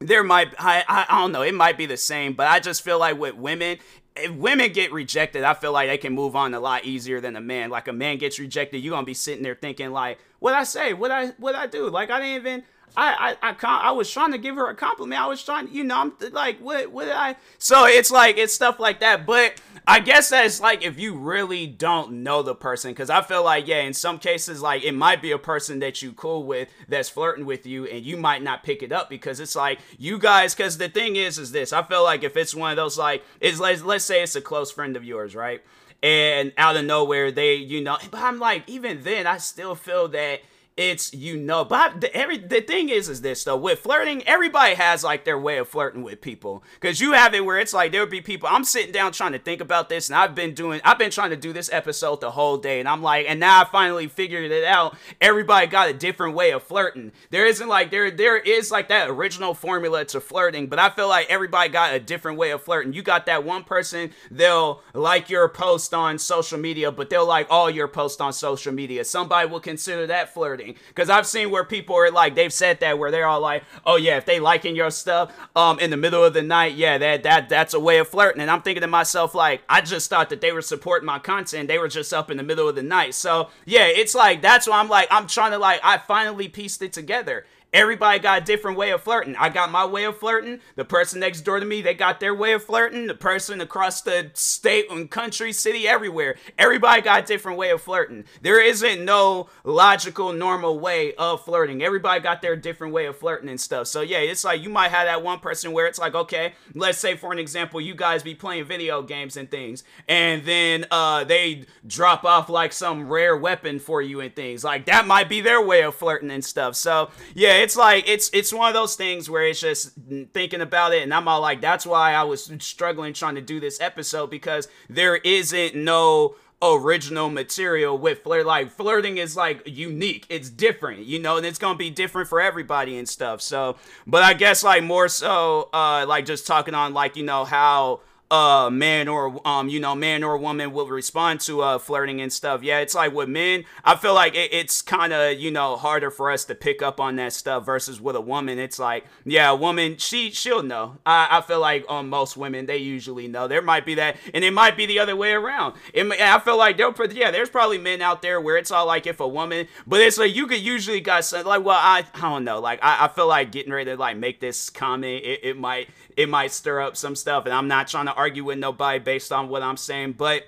there 0.00 0.24
might 0.24 0.54
I, 0.58 0.84
I, 0.86 1.06
I 1.08 1.20
don't 1.20 1.32
know 1.32 1.42
it 1.42 1.54
might 1.54 1.78
be 1.78 1.86
the 1.86 1.96
same 1.96 2.34
but 2.34 2.48
i 2.48 2.60
just 2.60 2.82
feel 2.82 2.98
like 2.98 3.18
with 3.18 3.36
women 3.36 3.78
if 4.16 4.32
women 4.32 4.72
get 4.72 4.92
rejected, 4.92 5.42
I 5.42 5.54
feel 5.54 5.72
like 5.72 5.88
they 5.88 5.98
can 5.98 6.12
move 6.12 6.36
on 6.36 6.54
a 6.54 6.60
lot 6.60 6.84
easier 6.84 7.20
than 7.20 7.34
a 7.36 7.40
man. 7.40 7.70
Like 7.70 7.88
a 7.88 7.92
man 7.92 8.18
gets 8.18 8.38
rejected, 8.38 8.78
you're 8.78 8.92
gonna 8.92 9.04
be 9.04 9.14
sitting 9.14 9.42
there 9.42 9.56
thinking 9.56 9.90
like, 9.90 10.18
what 10.38 10.54
I 10.54 10.64
say, 10.64 10.92
what 10.92 11.10
I 11.10 11.28
what 11.38 11.54
I 11.54 11.66
do? 11.66 11.90
Like 11.90 12.10
I 12.10 12.20
didn't 12.20 12.36
even 12.36 12.62
I, 12.96 13.36
I, 13.42 13.50
I, 13.50 13.78
I 13.88 13.90
was 13.90 14.10
trying 14.10 14.32
to 14.32 14.38
give 14.38 14.54
her 14.56 14.68
a 14.68 14.74
compliment. 14.74 15.20
I 15.20 15.26
was 15.26 15.42
trying, 15.42 15.68
you 15.72 15.82
know, 15.84 15.96
I'm 15.96 16.12
like, 16.32 16.58
what, 16.60 16.92
what 16.92 17.08
I? 17.08 17.36
So 17.58 17.86
it's 17.86 18.10
like, 18.10 18.38
it's 18.38 18.54
stuff 18.54 18.78
like 18.78 19.00
that. 19.00 19.26
But 19.26 19.60
I 19.86 20.00
guess 20.00 20.30
that's 20.30 20.60
like 20.60 20.82
if 20.84 20.98
you 20.98 21.14
really 21.14 21.66
don't 21.66 22.22
know 22.22 22.42
the 22.42 22.54
person, 22.54 22.92
because 22.92 23.10
I 23.10 23.20
feel 23.22 23.44
like, 23.44 23.66
yeah, 23.66 23.82
in 23.82 23.92
some 23.92 24.18
cases, 24.18 24.62
like 24.62 24.84
it 24.84 24.92
might 24.92 25.20
be 25.20 25.32
a 25.32 25.38
person 25.38 25.80
that 25.80 26.02
you 26.02 26.12
cool 26.12 26.44
with 26.44 26.68
that's 26.88 27.08
flirting 27.08 27.46
with 27.46 27.66
you, 27.66 27.84
and 27.86 28.04
you 28.04 28.16
might 28.16 28.42
not 28.42 28.62
pick 28.62 28.82
it 28.82 28.92
up 28.92 29.10
because 29.10 29.40
it's 29.40 29.56
like 29.56 29.80
you 29.98 30.18
guys. 30.18 30.54
Because 30.54 30.78
the 30.78 30.88
thing 30.88 31.16
is, 31.16 31.38
is 31.38 31.52
this? 31.52 31.72
I 31.72 31.82
feel 31.82 32.04
like 32.04 32.22
if 32.22 32.36
it's 32.36 32.54
one 32.54 32.70
of 32.70 32.76
those 32.76 32.96
like, 32.96 33.24
is 33.40 33.60
let's 33.60 33.82
let's 33.82 34.04
say 34.04 34.22
it's 34.22 34.36
a 34.36 34.40
close 34.40 34.70
friend 34.70 34.96
of 34.96 35.04
yours, 35.04 35.34
right? 35.34 35.62
And 36.02 36.52
out 36.58 36.76
of 36.76 36.84
nowhere, 36.84 37.32
they, 37.32 37.54
you 37.54 37.80
know, 37.80 37.96
but 38.10 38.20
I'm 38.20 38.38
like, 38.38 38.68
even 38.68 39.02
then, 39.02 39.26
I 39.26 39.38
still 39.38 39.74
feel 39.74 40.08
that 40.08 40.40
it's 40.76 41.14
you 41.14 41.36
know 41.36 41.64
but 41.64 42.00
the, 42.00 42.14
every 42.16 42.36
the 42.36 42.60
thing 42.60 42.88
is 42.88 43.08
is 43.08 43.20
this 43.20 43.44
though. 43.44 43.56
With 43.56 43.78
flirting 43.78 44.26
everybody 44.26 44.74
has 44.74 45.04
like 45.04 45.24
their 45.24 45.38
way 45.38 45.58
of 45.58 45.68
flirting 45.68 46.02
with 46.02 46.20
people. 46.20 46.64
Because 46.80 47.00
you 47.00 47.12
have 47.12 47.32
it 47.32 47.44
where 47.44 47.60
it's 47.60 47.72
like 47.72 47.92
there 47.92 48.00
would 48.00 48.10
be 48.10 48.20
people 48.20 48.48
i'm 48.50 48.64
sitting 48.64 48.90
down 48.90 49.12
trying 49.12 49.32
to 49.32 49.38
think 49.38 49.60
about 49.60 49.88
this 49.88 50.08
and 50.08 50.16
i've 50.16 50.34
been 50.34 50.52
doing 50.52 50.80
i've 50.84 50.98
been 50.98 51.12
trying 51.12 51.30
to 51.30 51.36
do 51.36 51.52
this 51.52 51.70
episode 51.72 52.20
the 52.20 52.32
whole 52.32 52.56
day 52.56 52.80
and 52.80 52.88
i'm 52.88 53.02
like 53.02 53.26
and 53.28 53.38
now 53.38 53.62
i 53.62 53.64
finally 53.64 54.08
figured 54.08 54.50
it 54.50 54.64
out. 54.64 54.96
Everybody 55.20 55.68
got 55.68 55.88
a 55.88 55.92
different 55.92 56.34
way 56.34 56.50
of 56.50 56.62
flirting. 56.62 57.12
There 57.30 57.46
isn't 57.46 57.68
like 57.68 57.92
there 57.92 58.10
there 58.10 58.36
is 58.36 58.72
like 58.72 58.88
that 58.88 59.08
original 59.08 59.54
formula 59.54 60.04
to 60.06 60.20
flirting 60.20 60.66
but 60.66 60.80
i 60.80 60.90
feel 60.90 61.08
like 61.08 61.30
everybody 61.30 61.68
got 61.68 61.94
a 61.94 62.00
different 62.00 62.36
way 62.36 62.50
of 62.50 62.62
flirting. 62.62 62.92
You 62.92 63.02
got 63.02 63.26
that 63.26 63.44
one 63.44 63.62
person 63.62 64.10
they'll 64.28 64.82
like 64.92 65.30
your 65.30 65.48
post 65.48 65.94
on 65.94 66.18
social 66.18 66.58
media 66.58 66.90
but 66.90 67.10
they'll 67.10 67.26
like 67.26 67.46
all 67.48 67.70
your 67.70 67.86
posts 67.86 68.20
on 68.20 68.32
social 68.32 68.72
media. 68.72 69.04
Somebody 69.04 69.48
will 69.48 69.60
consider 69.60 70.08
that 70.08 70.34
flirting 70.34 70.63
flirting. 70.64 70.82
Because 70.88 71.10
I've 71.10 71.26
seen 71.26 71.50
where 71.50 71.64
people 71.64 71.96
are 71.96 72.10
like, 72.10 72.34
they've 72.34 72.52
said 72.52 72.80
that 72.80 72.98
where 72.98 73.10
they're 73.10 73.26
all 73.26 73.40
like, 73.40 73.64
oh 73.84 73.96
yeah, 73.96 74.16
if 74.16 74.24
they 74.24 74.40
liking 74.40 74.76
your 74.76 74.90
stuff 74.90 75.32
um 75.56 75.78
in 75.78 75.90
the 75.90 75.96
middle 75.96 76.24
of 76.24 76.34
the 76.34 76.42
night, 76.42 76.74
yeah, 76.74 76.98
that 76.98 77.22
that 77.22 77.48
that's 77.48 77.74
a 77.74 77.80
way 77.80 77.98
of 77.98 78.08
flirting. 78.08 78.40
And 78.40 78.50
I'm 78.50 78.62
thinking 78.62 78.82
to 78.82 78.86
myself, 78.86 79.34
like, 79.34 79.62
I 79.68 79.80
just 79.80 80.10
thought 80.10 80.30
that 80.30 80.40
they 80.40 80.52
were 80.52 80.62
supporting 80.62 81.06
my 81.06 81.18
content. 81.18 81.68
They 81.68 81.78
were 81.78 81.88
just 81.88 82.12
up 82.12 82.30
in 82.30 82.36
the 82.36 82.42
middle 82.42 82.68
of 82.68 82.74
the 82.74 82.82
night. 82.82 83.14
So 83.14 83.50
yeah, 83.64 83.86
it's 83.86 84.14
like 84.14 84.42
that's 84.42 84.66
why 84.66 84.78
I'm 84.78 84.88
like, 84.88 85.08
I'm 85.10 85.26
trying 85.26 85.52
to 85.52 85.58
like, 85.58 85.80
I 85.82 85.98
finally 85.98 86.48
pieced 86.48 86.82
it 86.82 86.92
together 86.92 87.44
everybody 87.74 88.20
got 88.20 88.40
a 88.40 88.44
different 88.44 88.78
way 88.78 88.92
of 88.92 89.02
flirting. 89.02 89.34
I 89.36 89.48
got 89.48 89.70
my 89.70 89.84
way 89.84 90.04
of 90.04 90.16
flirting. 90.16 90.60
The 90.76 90.84
person 90.84 91.20
next 91.20 91.40
door 91.40 91.58
to 91.58 91.66
me, 91.66 91.82
they 91.82 91.92
got 91.92 92.20
their 92.20 92.34
way 92.34 92.52
of 92.52 92.62
flirting. 92.62 93.08
The 93.08 93.14
person 93.14 93.60
across 93.60 94.00
the 94.00 94.30
state 94.32 94.90
and 94.90 95.10
country, 95.10 95.52
city, 95.52 95.86
everywhere, 95.88 96.36
everybody 96.56 97.02
got 97.02 97.24
a 97.24 97.26
different 97.26 97.58
way 97.58 97.70
of 97.70 97.82
flirting. 97.82 98.24
There 98.40 98.64
isn't 98.64 99.04
no 99.04 99.48
logical, 99.64 100.32
normal 100.32 100.78
way 100.78 101.14
of 101.14 101.44
flirting. 101.44 101.82
Everybody 101.82 102.20
got 102.20 102.40
their 102.40 102.54
different 102.54 102.94
way 102.94 103.06
of 103.06 103.18
flirting 103.18 103.48
and 103.48 103.60
stuff. 103.60 103.88
So 103.88 104.02
yeah, 104.02 104.18
it's 104.18 104.44
like 104.44 104.62
you 104.62 104.70
might 104.70 104.92
have 104.92 105.06
that 105.06 105.22
one 105.22 105.40
person 105.40 105.72
where 105.72 105.88
it's 105.88 105.98
like, 105.98 106.14
okay, 106.14 106.54
let's 106.74 106.98
say 106.98 107.16
for 107.16 107.32
an 107.32 107.40
example, 107.40 107.80
you 107.80 107.96
guys 107.96 108.22
be 108.22 108.36
playing 108.36 108.66
video 108.66 109.02
games 109.02 109.36
and 109.36 109.50
things, 109.50 109.82
and 110.08 110.44
then 110.44 110.86
uh, 110.92 111.24
they 111.24 111.64
drop 111.84 112.24
off 112.24 112.48
like 112.48 112.72
some 112.72 113.08
rare 113.08 113.36
weapon 113.36 113.80
for 113.80 114.00
you 114.00 114.20
and 114.20 114.36
things. 114.36 114.62
Like 114.62 114.86
that 114.86 115.08
might 115.08 115.28
be 115.28 115.40
their 115.40 115.60
way 115.60 115.82
of 115.82 115.96
flirting 115.96 116.30
and 116.30 116.44
stuff. 116.44 116.76
So 116.76 117.10
yeah, 117.34 117.63
it's 117.64 117.76
like 117.76 118.06
it's 118.06 118.28
it's 118.34 118.52
one 118.52 118.68
of 118.68 118.74
those 118.74 118.94
things 118.94 119.30
where 119.30 119.44
it's 119.44 119.60
just 119.60 119.92
thinking 120.34 120.60
about 120.60 120.92
it, 120.92 121.02
and 121.02 121.14
I'm 121.14 121.26
all 121.26 121.40
like, 121.40 121.62
that's 121.62 121.86
why 121.86 122.12
I 122.12 122.22
was 122.24 122.52
struggling 122.58 123.14
trying 123.14 123.36
to 123.36 123.40
do 123.40 123.58
this 123.58 123.80
episode 123.80 124.30
because 124.30 124.68
there 124.90 125.16
isn't 125.16 125.74
no 125.74 126.36
original 126.62 127.30
material 127.30 127.96
with 127.96 128.22
flirt. 128.22 128.44
Like 128.44 128.70
flirting 128.70 129.16
is 129.16 129.34
like 129.34 129.62
unique. 129.66 130.26
It's 130.28 130.50
different, 130.50 131.06
you 131.06 131.18
know, 131.18 131.38
and 131.38 131.46
it's 131.46 131.58
gonna 131.58 131.78
be 131.78 131.88
different 131.88 132.28
for 132.28 132.38
everybody 132.38 132.98
and 132.98 133.08
stuff. 133.08 133.40
So, 133.40 133.76
but 134.06 134.22
I 134.22 134.34
guess 134.34 134.62
like 134.62 134.84
more 134.84 135.08
so, 135.08 135.70
uh, 135.72 136.04
like 136.06 136.26
just 136.26 136.46
talking 136.46 136.74
on 136.74 136.92
like 136.92 137.16
you 137.16 137.24
know 137.24 137.46
how 137.46 138.00
uh 138.34 138.68
man 138.68 139.06
or 139.06 139.40
um 139.46 139.68
you 139.68 139.78
know 139.78 139.94
man 139.94 140.24
or 140.24 140.36
woman 140.36 140.72
will 140.72 140.88
respond 140.88 141.40
to 141.40 141.60
uh 141.62 141.78
flirting 141.78 142.20
and 142.20 142.32
stuff. 142.32 142.64
Yeah 142.64 142.80
it's 142.80 142.94
like 142.94 143.12
with 143.14 143.28
men 143.28 143.64
i 143.84 143.94
feel 143.94 144.14
like 144.14 144.34
it, 144.34 144.52
it's 144.52 144.82
kind 144.82 145.12
of 145.12 145.38
you 145.38 145.52
know 145.52 145.76
harder 145.76 146.10
for 146.10 146.30
us 146.32 146.44
to 146.44 146.54
pick 146.54 146.82
up 146.82 146.98
on 146.98 147.14
that 147.16 147.32
stuff 147.32 147.64
versus 147.64 148.00
with 148.00 148.16
a 148.16 148.20
woman. 148.20 148.58
It's 148.58 148.78
like 148.78 149.04
yeah 149.24 149.50
a 149.50 149.54
woman 149.54 149.98
she 149.98 150.32
she'll 150.32 150.64
know. 150.64 150.98
I 151.06 151.28
i 151.30 151.40
feel 151.42 151.60
like 151.60 151.84
on 151.88 152.00
um, 152.00 152.08
most 152.08 152.36
women 152.36 152.66
they 152.66 152.78
usually 152.78 153.28
know. 153.28 153.46
There 153.46 153.62
might 153.62 153.86
be 153.86 153.94
that 153.94 154.16
and 154.32 154.42
it 154.42 154.52
might 154.52 154.76
be 154.76 154.86
the 154.86 154.98
other 154.98 155.14
way 155.14 155.32
around. 155.32 155.74
It, 155.92 156.10
i 156.20 156.38
feel 156.40 156.58
like 156.58 156.76
they'll 156.76 156.92
yeah 157.12 157.30
there's 157.30 157.50
probably 157.50 157.78
men 157.78 158.02
out 158.02 158.20
there 158.20 158.40
where 158.40 158.56
it's 158.56 158.72
all 158.72 158.86
like 158.86 159.06
if 159.06 159.20
a 159.20 159.28
woman 159.28 159.68
but 159.86 160.00
it's 160.00 160.18
like 160.18 160.34
you 160.34 160.48
could 160.48 160.60
usually 160.60 161.00
got 161.00 161.24
some 161.24 161.46
like 161.46 161.64
well 161.64 161.78
i 161.80 162.04
i 162.14 162.20
don't 162.20 162.44
know. 162.44 162.58
Like 162.58 162.80
i, 162.82 163.04
I 163.04 163.08
feel 163.08 163.28
like 163.28 163.52
getting 163.52 163.72
ready 163.72 163.92
to 163.92 163.96
like 163.96 164.16
make 164.16 164.40
this 164.40 164.70
comment 164.70 165.24
it, 165.24 165.40
it 165.44 165.56
might 165.56 165.88
it 166.16 166.28
might 166.28 166.52
stir 166.52 166.80
up 166.80 166.96
some 166.96 167.14
stuff 167.14 167.44
and 167.44 167.54
i'm 167.54 167.68
not 167.68 167.88
trying 167.88 168.06
to 168.06 168.14
argue 168.24 168.42
with 168.42 168.58
nobody 168.58 168.98
based 168.98 169.32
on 169.32 169.50
what 169.50 169.62
I'm 169.62 169.76
saying, 169.76 170.12
but 170.12 170.44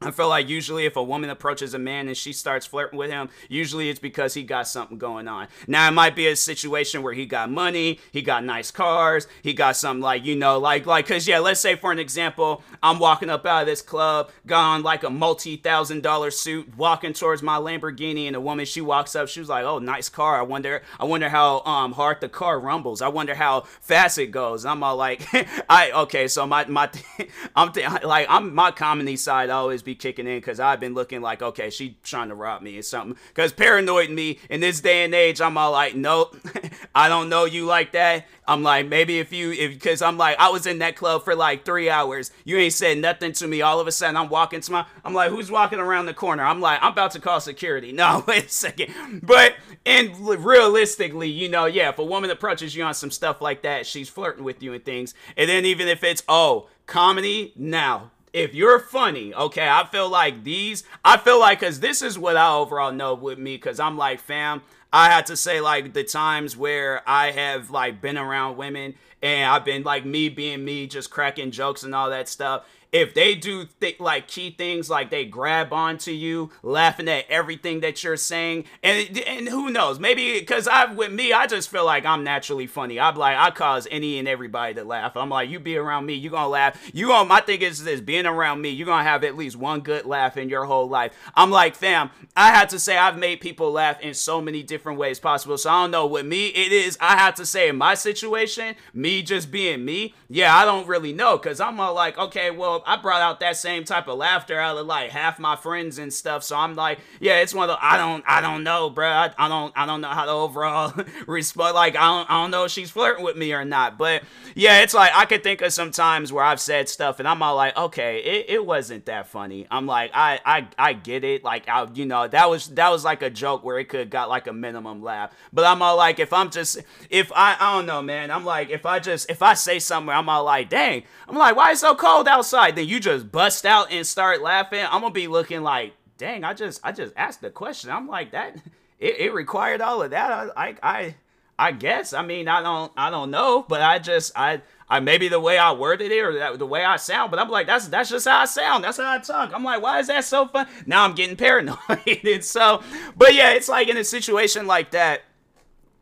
I 0.00 0.12
feel 0.12 0.28
like 0.28 0.48
usually 0.48 0.86
if 0.86 0.94
a 0.94 1.02
woman 1.02 1.28
approaches 1.28 1.74
a 1.74 1.78
man 1.78 2.06
and 2.06 2.16
she 2.16 2.32
starts 2.32 2.66
flirting 2.66 2.96
with 2.98 3.10
him, 3.10 3.30
usually 3.48 3.90
it's 3.90 3.98
because 3.98 4.34
he 4.34 4.44
got 4.44 4.68
something 4.68 4.96
going 4.96 5.26
on. 5.26 5.48
Now 5.66 5.88
it 5.88 5.90
might 5.90 6.14
be 6.14 6.28
a 6.28 6.36
situation 6.36 7.02
where 7.02 7.14
he 7.14 7.26
got 7.26 7.50
money, 7.50 7.98
he 8.12 8.22
got 8.22 8.44
nice 8.44 8.70
cars, 8.70 9.26
he 9.42 9.52
got 9.52 9.76
something 9.76 10.00
like 10.00 10.24
you 10.24 10.36
know, 10.36 10.58
like 10.58 10.86
like 10.86 11.06
because 11.08 11.26
yeah, 11.26 11.40
let's 11.40 11.58
say 11.58 11.74
for 11.74 11.90
an 11.90 11.98
example, 11.98 12.62
I'm 12.80 13.00
walking 13.00 13.28
up 13.28 13.44
out 13.44 13.62
of 13.62 13.66
this 13.66 13.82
club, 13.82 14.30
gone 14.46 14.84
like 14.84 15.02
a 15.02 15.10
multi-thousand 15.10 16.04
dollar 16.04 16.30
suit, 16.30 16.76
walking 16.76 17.12
towards 17.12 17.42
my 17.42 17.56
Lamborghini, 17.56 18.28
and 18.28 18.36
a 18.36 18.40
woman 18.40 18.66
she 18.66 18.80
walks 18.80 19.16
up, 19.16 19.26
she 19.26 19.40
was 19.40 19.48
like, 19.48 19.64
"Oh, 19.64 19.80
nice 19.80 20.08
car. 20.08 20.38
I 20.38 20.42
wonder, 20.42 20.82
I 21.00 21.06
wonder 21.06 21.28
how 21.28 21.62
um 21.62 21.92
hard 21.92 22.20
the 22.20 22.28
car 22.28 22.60
rumbles. 22.60 23.02
I 23.02 23.08
wonder 23.08 23.34
how 23.34 23.62
fast 23.80 24.16
it 24.18 24.28
goes." 24.28 24.64
I'm 24.64 24.84
all 24.84 24.94
like, 24.96 25.26
"I 25.68 25.90
okay." 25.92 26.28
So 26.28 26.46
my 26.46 26.66
my 26.66 26.88
I'm 27.56 27.72
th- 27.72 28.04
like 28.04 28.28
I'm 28.30 28.54
my 28.54 28.70
comedy 28.70 29.16
side 29.16 29.50
always 29.50 29.82
be 29.88 29.94
kicking 29.94 30.26
in 30.26 30.36
because 30.36 30.60
I've 30.60 30.80
been 30.80 30.92
looking 30.92 31.22
like, 31.22 31.40
okay, 31.40 31.70
she's 31.70 31.92
trying 32.02 32.28
to 32.28 32.34
rob 32.34 32.60
me 32.60 32.76
or 32.78 32.82
something. 32.82 33.16
Because 33.28 33.52
paranoid 33.52 34.10
me 34.10 34.38
in 34.50 34.60
this 34.60 34.80
day 34.80 35.02
and 35.04 35.14
age, 35.14 35.40
I'm 35.40 35.56
all 35.56 35.72
like, 35.72 35.96
nope, 35.96 36.36
I 36.94 37.08
don't 37.08 37.30
know 37.30 37.46
you 37.46 37.64
like 37.64 37.92
that. 37.92 38.26
I'm 38.46 38.62
like, 38.62 38.86
maybe 38.86 39.18
if 39.18 39.32
you, 39.32 39.52
if, 39.52 39.72
because 39.72 40.02
I'm 40.02 40.18
like, 40.18 40.38
I 40.38 40.50
was 40.50 40.66
in 40.66 40.80
that 40.80 40.94
club 40.94 41.24
for 41.24 41.34
like 41.34 41.64
three 41.64 41.88
hours. 41.88 42.30
You 42.44 42.58
ain't 42.58 42.74
said 42.74 42.98
nothing 42.98 43.32
to 43.32 43.46
me. 43.46 43.62
All 43.62 43.80
of 43.80 43.86
a 43.86 43.92
sudden, 43.92 44.16
I'm 44.16 44.28
walking 44.28 44.60
to 44.60 44.72
my, 44.72 44.86
I'm 45.04 45.14
like, 45.14 45.30
who's 45.30 45.50
walking 45.50 45.78
around 45.78 46.06
the 46.06 46.14
corner? 46.14 46.44
I'm 46.44 46.60
like, 46.60 46.82
I'm 46.82 46.92
about 46.92 47.12
to 47.12 47.20
call 47.20 47.40
security. 47.40 47.92
No, 47.98 48.22
wait 48.28 48.44
a 48.44 48.48
second. 48.48 48.92
But, 49.24 49.56
and 49.84 50.16
realistically, 50.20 51.28
you 51.28 51.48
know, 51.48 51.64
yeah, 51.64 51.88
if 51.88 51.98
a 51.98 52.04
woman 52.04 52.30
approaches 52.30 52.76
you 52.76 52.84
on 52.84 52.94
some 52.94 53.10
stuff 53.10 53.40
like 53.40 53.62
that, 53.62 53.86
she's 53.86 54.08
flirting 54.08 54.44
with 54.44 54.62
you 54.62 54.72
and 54.72 54.84
things. 54.84 55.14
And 55.36 55.50
then 55.50 55.64
even 55.64 55.88
if 55.88 56.04
it's, 56.04 56.22
oh, 56.28 56.68
comedy, 56.86 57.52
now 57.56 58.12
if 58.38 58.54
you're 58.54 58.78
funny, 58.78 59.34
okay, 59.34 59.68
I 59.68 59.84
feel 59.86 60.08
like 60.08 60.44
these, 60.44 60.84
I 61.04 61.16
feel 61.16 61.40
like, 61.40 61.58
because 61.58 61.80
this 61.80 62.02
is 62.02 62.16
what 62.16 62.36
I 62.36 62.54
overall 62.54 62.92
know 62.92 63.14
with 63.14 63.36
me, 63.36 63.56
because 63.56 63.80
I'm 63.80 63.96
like, 63.96 64.20
fam, 64.20 64.62
I 64.92 65.10
had 65.10 65.26
to 65.26 65.36
say, 65.36 65.60
like, 65.60 65.92
the 65.92 66.04
times 66.04 66.56
where 66.56 67.02
I 67.04 67.32
have, 67.32 67.70
like, 67.70 68.00
been 68.00 68.16
around 68.16 68.56
women 68.56 68.94
and 69.20 69.50
I've 69.50 69.64
been, 69.64 69.82
like, 69.82 70.06
me 70.06 70.28
being 70.28 70.64
me, 70.64 70.86
just 70.86 71.10
cracking 71.10 71.50
jokes 71.50 71.82
and 71.82 71.94
all 71.94 72.10
that 72.10 72.28
stuff 72.28 72.64
if 72.92 73.14
they 73.14 73.34
do 73.34 73.66
th- 73.80 74.00
like 74.00 74.28
key 74.28 74.50
things 74.50 74.88
like 74.88 75.10
they 75.10 75.24
grab 75.24 75.72
onto 75.72 76.10
you 76.10 76.50
laughing 76.62 77.08
at 77.08 77.24
everything 77.28 77.80
that 77.80 78.02
you're 78.02 78.16
saying 78.16 78.64
and 78.82 79.18
and 79.26 79.48
who 79.48 79.70
knows 79.70 79.98
maybe 79.98 80.38
because 80.38 80.66
i 80.66 80.90
with 80.92 81.12
me 81.12 81.32
i 81.32 81.46
just 81.46 81.70
feel 81.70 81.84
like 81.84 82.06
i'm 82.06 82.24
naturally 82.24 82.66
funny. 82.66 82.98
I'm 82.98 83.16
like 83.16 83.36
i 83.36 83.50
cause 83.50 83.86
any 83.90 84.18
and 84.18 84.26
everybody 84.26 84.74
to 84.74 84.84
laugh. 84.84 85.16
I'm 85.16 85.28
like 85.28 85.50
you 85.50 85.60
be 85.60 85.76
around 85.76 86.06
me 86.06 86.14
you 86.14 86.30
gonna 86.30 86.48
laugh. 86.48 86.90
You 86.94 87.08
gonna 87.08 87.28
my 87.28 87.40
thing 87.40 87.62
is 87.62 87.84
this 87.84 88.00
being 88.00 88.26
around 88.26 88.60
me 88.60 88.70
you're 88.70 88.86
gonna 88.86 89.02
have 89.04 89.24
at 89.24 89.36
least 89.36 89.56
one 89.56 89.80
good 89.80 90.06
laugh 90.06 90.36
in 90.36 90.48
your 90.48 90.64
whole 90.64 90.88
life. 90.88 91.12
I'm 91.34 91.50
like 91.50 91.74
fam 91.74 92.10
i 92.36 92.50
had 92.50 92.68
to 92.70 92.78
say 92.78 92.96
i've 92.96 93.18
made 93.18 93.40
people 93.40 93.70
laugh 93.72 94.00
in 94.00 94.14
so 94.14 94.40
many 94.40 94.62
different 94.62 94.98
ways 94.98 95.18
possible. 95.18 95.58
So 95.58 95.70
i 95.70 95.82
don't 95.82 95.90
know 95.90 96.06
with 96.06 96.26
me 96.26 96.48
it 96.48 96.72
is 96.72 96.96
i 97.00 97.16
have 97.16 97.34
to 97.36 97.46
say 97.46 97.68
in 97.68 97.76
my 97.76 97.94
situation 97.94 98.74
me 98.94 99.22
just 99.22 99.50
being 99.50 99.84
me 99.84 100.14
yeah 100.28 100.56
i 100.56 100.64
don't 100.64 100.86
really 100.86 101.12
know 101.12 101.36
because 101.36 101.60
i'm 101.60 101.78
all 101.80 101.94
like 101.94 102.18
okay 102.18 102.50
well 102.50 102.77
I 102.86 102.96
brought 102.96 103.22
out 103.22 103.40
that 103.40 103.56
same 103.56 103.84
type 103.84 104.08
of 104.08 104.18
laughter 104.18 104.58
out 104.58 104.76
of 104.76 104.86
like 104.86 105.10
half 105.10 105.38
my 105.38 105.56
friends 105.56 105.98
and 105.98 106.12
stuff. 106.12 106.42
So 106.44 106.56
I'm 106.56 106.74
like, 106.74 106.98
yeah, 107.20 107.40
it's 107.40 107.54
one 107.54 107.68
of 107.68 107.76
the 107.76 107.84
I 107.84 107.96
don't 107.96 108.24
I 108.26 108.40
don't 108.40 108.64
know, 108.64 108.90
bro. 108.90 109.08
I, 109.08 109.30
I 109.38 109.48
don't 109.48 109.72
I 109.76 109.86
don't 109.86 110.00
know 110.00 110.08
how 110.08 110.24
to 110.24 110.30
overall 110.30 110.92
respond. 111.26 111.74
Like 111.74 111.96
I 111.96 112.06
don't 112.06 112.30
I 112.30 112.42
don't 112.42 112.50
know 112.50 112.64
if 112.64 112.70
she's 112.70 112.90
flirting 112.90 113.24
with 113.24 113.36
me 113.36 113.52
or 113.52 113.64
not. 113.64 113.98
But 113.98 114.22
yeah, 114.54 114.80
it's 114.82 114.94
like 114.94 115.12
I 115.14 115.24
could 115.26 115.42
think 115.42 115.60
of 115.62 115.72
some 115.72 115.90
times 115.90 116.32
where 116.32 116.44
I've 116.44 116.60
said 116.60 116.88
stuff 116.88 117.18
and 117.18 117.28
I'm 117.28 117.42
all 117.42 117.56
like, 117.56 117.76
okay, 117.76 118.18
it, 118.18 118.46
it 118.48 118.66
wasn't 118.66 119.06
that 119.06 119.26
funny. 119.26 119.66
I'm 119.70 119.86
like, 119.86 120.10
I 120.14 120.40
I 120.44 120.68
I 120.78 120.92
get 120.92 121.24
it. 121.24 121.44
Like 121.44 121.68
I 121.68 121.86
you 121.94 122.06
know 122.06 122.28
that 122.28 122.48
was 122.48 122.68
that 122.68 122.90
was 122.90 123.04
like 123.04 123.22
a 123.22 123.30
joke 123.30 123.64
where 123.64 123.78
it 123.78 123.88
could 123.88 124.10
got 124.10 124.28
like 124.28 124.46
a 124.46 124.52
minimum 124.52 125.02
laugh. 125.02 125.34
But 125.52 125.64
I'm 125.64 125.82
all 125.82 125.96
like, 125.96 126.18
if 126.18 126.32
I'm 126.32 126.50
just 126.50 126.78
if 127.10 127.32
I 127.34 127.56
I 127.58 127.76
don't 127.76 127.86
know, 127.86 128.02
man. 128.02 128.30
I'm 128.30 128.44
like, 128.44 128.70
if 128.70 128.86
I 128.86 128.98
just 128.98 129.30
if 129.30 129.42
I 129.42 129.54
say 129.54 129.78
somewhere, 129.78 130.16
I'm 130.16 130.28
all 130.28 130.44
like, 130.44 130.68
dang. 130.68 131.02
I'm 131.28 131.36
like, 131.36 131.56
why 131.56 131.72
is 131.72 131.78
it 131.78 131.80
so 131.80 131.94
cold 131.94 132.28
outside? 132.28 132.67
Like 132.68 132.76
then 132.76 132.88
you 132.88 133.00
just 133.00 133.32
bust 133.32 133.64
out 133.64 133.90
and 133.90 134.06
start 134.06 134.42
laughing, 134.42 134.84
I'm 134.84 135.00
gonna 135.00 135.10
be 135.10 135.26
looking 135.26 135.62
like, 135.62 135.94
dang, 136.18 136.44
I 136.44 136.54
just 136.54 136.80
I 136.84 136.92
just 136.92 137.14
asked 137.16 137.40
the 137.40 137.50
question. 137.50 137.90
I'm 137.90 138.06
like 138.08 138.32
that 138.32 138.56
it, 138.98 139.18
it 139.20 139.32
required 139.32 139.80
all 139.80 140.02
of 140.02 140.10
that. 140.10 140.52
I, 140.56 140.76
I 140.82 141.14
I 141.58 141.72
guess. 141.72 142.12
I 142.12 142.22
mean, 142.22 142.48
I 142.48 142.62
don't 142.62 142.92
I 142.96 143.10
don't 143.10 143.30
know, 143.30 143.64
but 143.66 143.80
I 143.80 143.98
just 143.98 144.32
I 144.36 144.60
I 144.88 145.00
maybe 145.00 145.28
the 145.28 145.40
way 145.40 145.58
I 145.58 145.72
worded 145.72 146.12
it 146.12 146.20
or 146.20 146.38
that, 146.38 146.58
the 146.58 146.66
way 146.66 146.84
I 146.84 146.96
sound, 146.96 147.30
but 147.30 147.40
I'm 147.40 147.48
like 147.48 147.66
that's 147.66 147.88
that's 147.88 148.10
just 148.10 148.28
how 148.28 148.40
I 148.40 148.44
sound. 148.44 148.84
That's 148.84 148.98
how 148.98 149.10
I 149.10 149.18
talk. 149.18 149.52
I'm 149.54 149.64
like, 149.64 149.82
why 149.82 149.98
is 150.00 150.08
that 150.08 150.24
so 150.24 150.46
fun? 150.46 150.66
Now 150.86 151.04
I'm 151.04 151.14
getting 151.14 151.36
paranoid. 151.36 151.78
and 152.24 152.44
so, 152.44 152.82
but 153.16 153.34
yeah, 153.34 153.52
it's 153.52 153.68
like 153.68 153.88
in 153.88 153.96
a 153.96 154.04
situation 154.04 154.66
like 154.66 154.92
that 154.92 155.22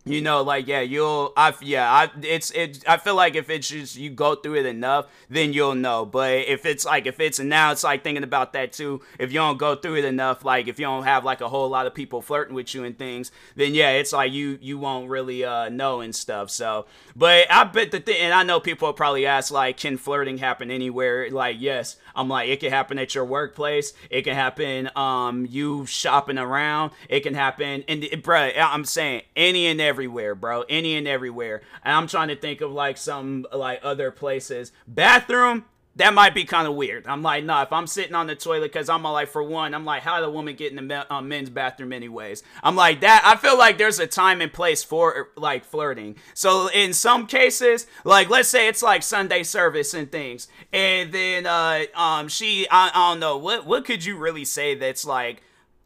you 0.07 0.23
know 0.23 0.43
like 0.43 0.67
yeah 0.69 0.81
you'll 0.81 1.33
i 1.37 1.53
yeah 1.61 1.93
i 1.93 2.11
it's 2.23 2.51
it 2.53 2.83
i 2.89 2.97
feel 2.97 3.17
like 3.17 3.35
if 3.35 3.51
it's 3.51 3.69
just 3.69 3.97
you 3.97 4.09
go 4.09 4.37
through 4.37 4.55
it 4.55 4.67
enough 4.67 5.07
then 5.29 5.53
you'll 5.53 5.75
know. 5.75 6.05
But 6.05 6.47
if 6.49 6.65
it's 6.67 6.85
like 6.85 7.07
if 7.07 7.21
it's 7.21 7.39
and 7.39 7.49
now 7.49 7.73
it's 7.73 7.85
like 7.85 8.05
thinking 8.05 8.23
about 8.23 8.53
that 8.53 8.73
too 8.73 9.01
if 9.19 9.33
you 9.33 9.39
don't 9.39 9.59
go 9.59 9.75
through 9.75 9.97
it 9.97 10.05
enough 10.05 10.45
like 10.45 10.69
if 10.69 10.79
you 10.79 10.87
don't 10.87 11.05
have 11.05 11.25
like 11.25 11.41
a 11.41 11.49
whole 11.49 11.69
lot 11.69 11.87
of 11.87 11.95
people 11.95 12.23
flirting 12.23 12.55
with 12.55 12.75
you 12.75 12.85
and 12.85 12.99
things 12.99 13.33
then 13.55 13.75
yeah 13.75 13.91
it's 13.91 14.13
like 14.13 14.33
you 14.33 14.59
you 14.61 14.79
won't 14.79 15.09
really 15.09 15.45
uh 15.45 15.69
know 15.69 16.01
and 16.01 16.15
stuff 16.15 16.51
so. 16.51 16.87
But 17.15 17.51
i 17.51 17.65
bet 17.65 17.91
the 17.91 18.01
thing 18.01 18.17
and 18.21 18.33
i 18.33 18.43
know 18.43 18.61
people 18.61 18.93
probably 18.93 19.27
ask 19.27 19.53
like 19.53 19.77
can 19.77 19.97
flirting 19.97 20.39
happen 20.39 20.71
anywhere? 20.71 21.31
Like 21.31 21.57
yes. 21.59 21.97
I'm 22.15 22.29
like 22.29 22.49
it 22.49 22.61
can 22.61 22.71
happen 22.71 22.99
at 22.99 23.15
your 23.15 23.25
workplace. 23.25 23.93
It 24.11 24.23
can 24.23 24.35
happen 24.35 24.91
um 24.97 25.47
you 25.47 25.87
shopping 25.87 26.39
around. 26.39 26.93
It 27.09 27.21
can 27.21 27.35
happen 27.35 27.85
and 27.89 28.03
bruh 28.03 28.53
i'm 28.57 28.85
saying 28.85 29.23
any 29.35 29.67
and 29.67 29.81
every 29.81 29.96
everywhere, 29.97 30.35
bro. 30.35 30.63
Any 30.69 30.95
and 30.95 31.09
everywhere. 31.09 31.63
And 31.83 31.95
I'm 31.95 32.07
trying 32.07 32.29
to 32.29 32.37
think 32.37 32.61
of 32.61 32.71
like 32.71 32.99
some 32.99 33.47
like 33.51 33.81
other 33.83 34.11
places. 34.11 34.71
Bathroom, 34.87 35.65
that 35.95 36.13
might 36.13 36.35
be 36.35 36.45
kind 36.45 36.69
of 36.69 36.75
weird. 36.75 37.07
I'm 37.07 37.23
like, 37.23 37.45
nah, 37.45 37.63
if 37.63 37.73
I'm 37.73 37.87
sitting 37.87 38.15
on 38.15 38.27
the 38.27 38.37
toilet, 38.37 38.71
because 38.71 38.91
I'm 38.91 39.05
like, 39.05 39.29
for 39.29 39.43
one, 39.43 39.73
I'm 39.73 39.87
like, 39.87 40.03
how 40.03 40.21
did 40.21 40.27
a 40.27 40.31
woman 40.31 40.55
get 40.55 40.71
in 40.71 40.87
the 40.87 41.11
uh, 41.11 41.23
men's 41.23 41.49
bathroom 41.49 41.95
anyways? 41.95 42.43
I'm 42.63 42.77
like, 42.77 43.01
that, 43.01 43.23
I 43.25 43.37
feel 43.37 43.57
like 43.57 43.79
there's 43.79 43.99
a 43.99 44.07
time 44.07 44.43
and 44.43 44.53
place 44.53 44.85
for 44.85 45.31
like 45.35 45.65
flirting. 45.65 46.17
So 46.35 46.69
in 46.69 46.93
some 46.93 47.27
cases, 47.27 47.87
like, 48.05 48.29
let's 48.29 48.51
say 48.51 48.69
it's 48.69 48.83
like 48.83 49.03
Sunday 49.03 49.45
service 49.45 49.95
and 49.95 50.13
things, 50.13 50.49
and 50.75 51.11
then, 51.11 51.47
uh, 51.47 51.85
um, 51.95 52.29
she, 52.29 52.69
I, 52.71 52.91
I 52.95 53.13
don't 53.13 53.21
know, 53.21 53.39
what, 53.39 53.65
what 53.65 53.87
could 53.87 54.05
you 54.05 54.19
really 54.19 54.45
say 54.45 54.75
that's 54.75 55.07
like, 55.07 55.43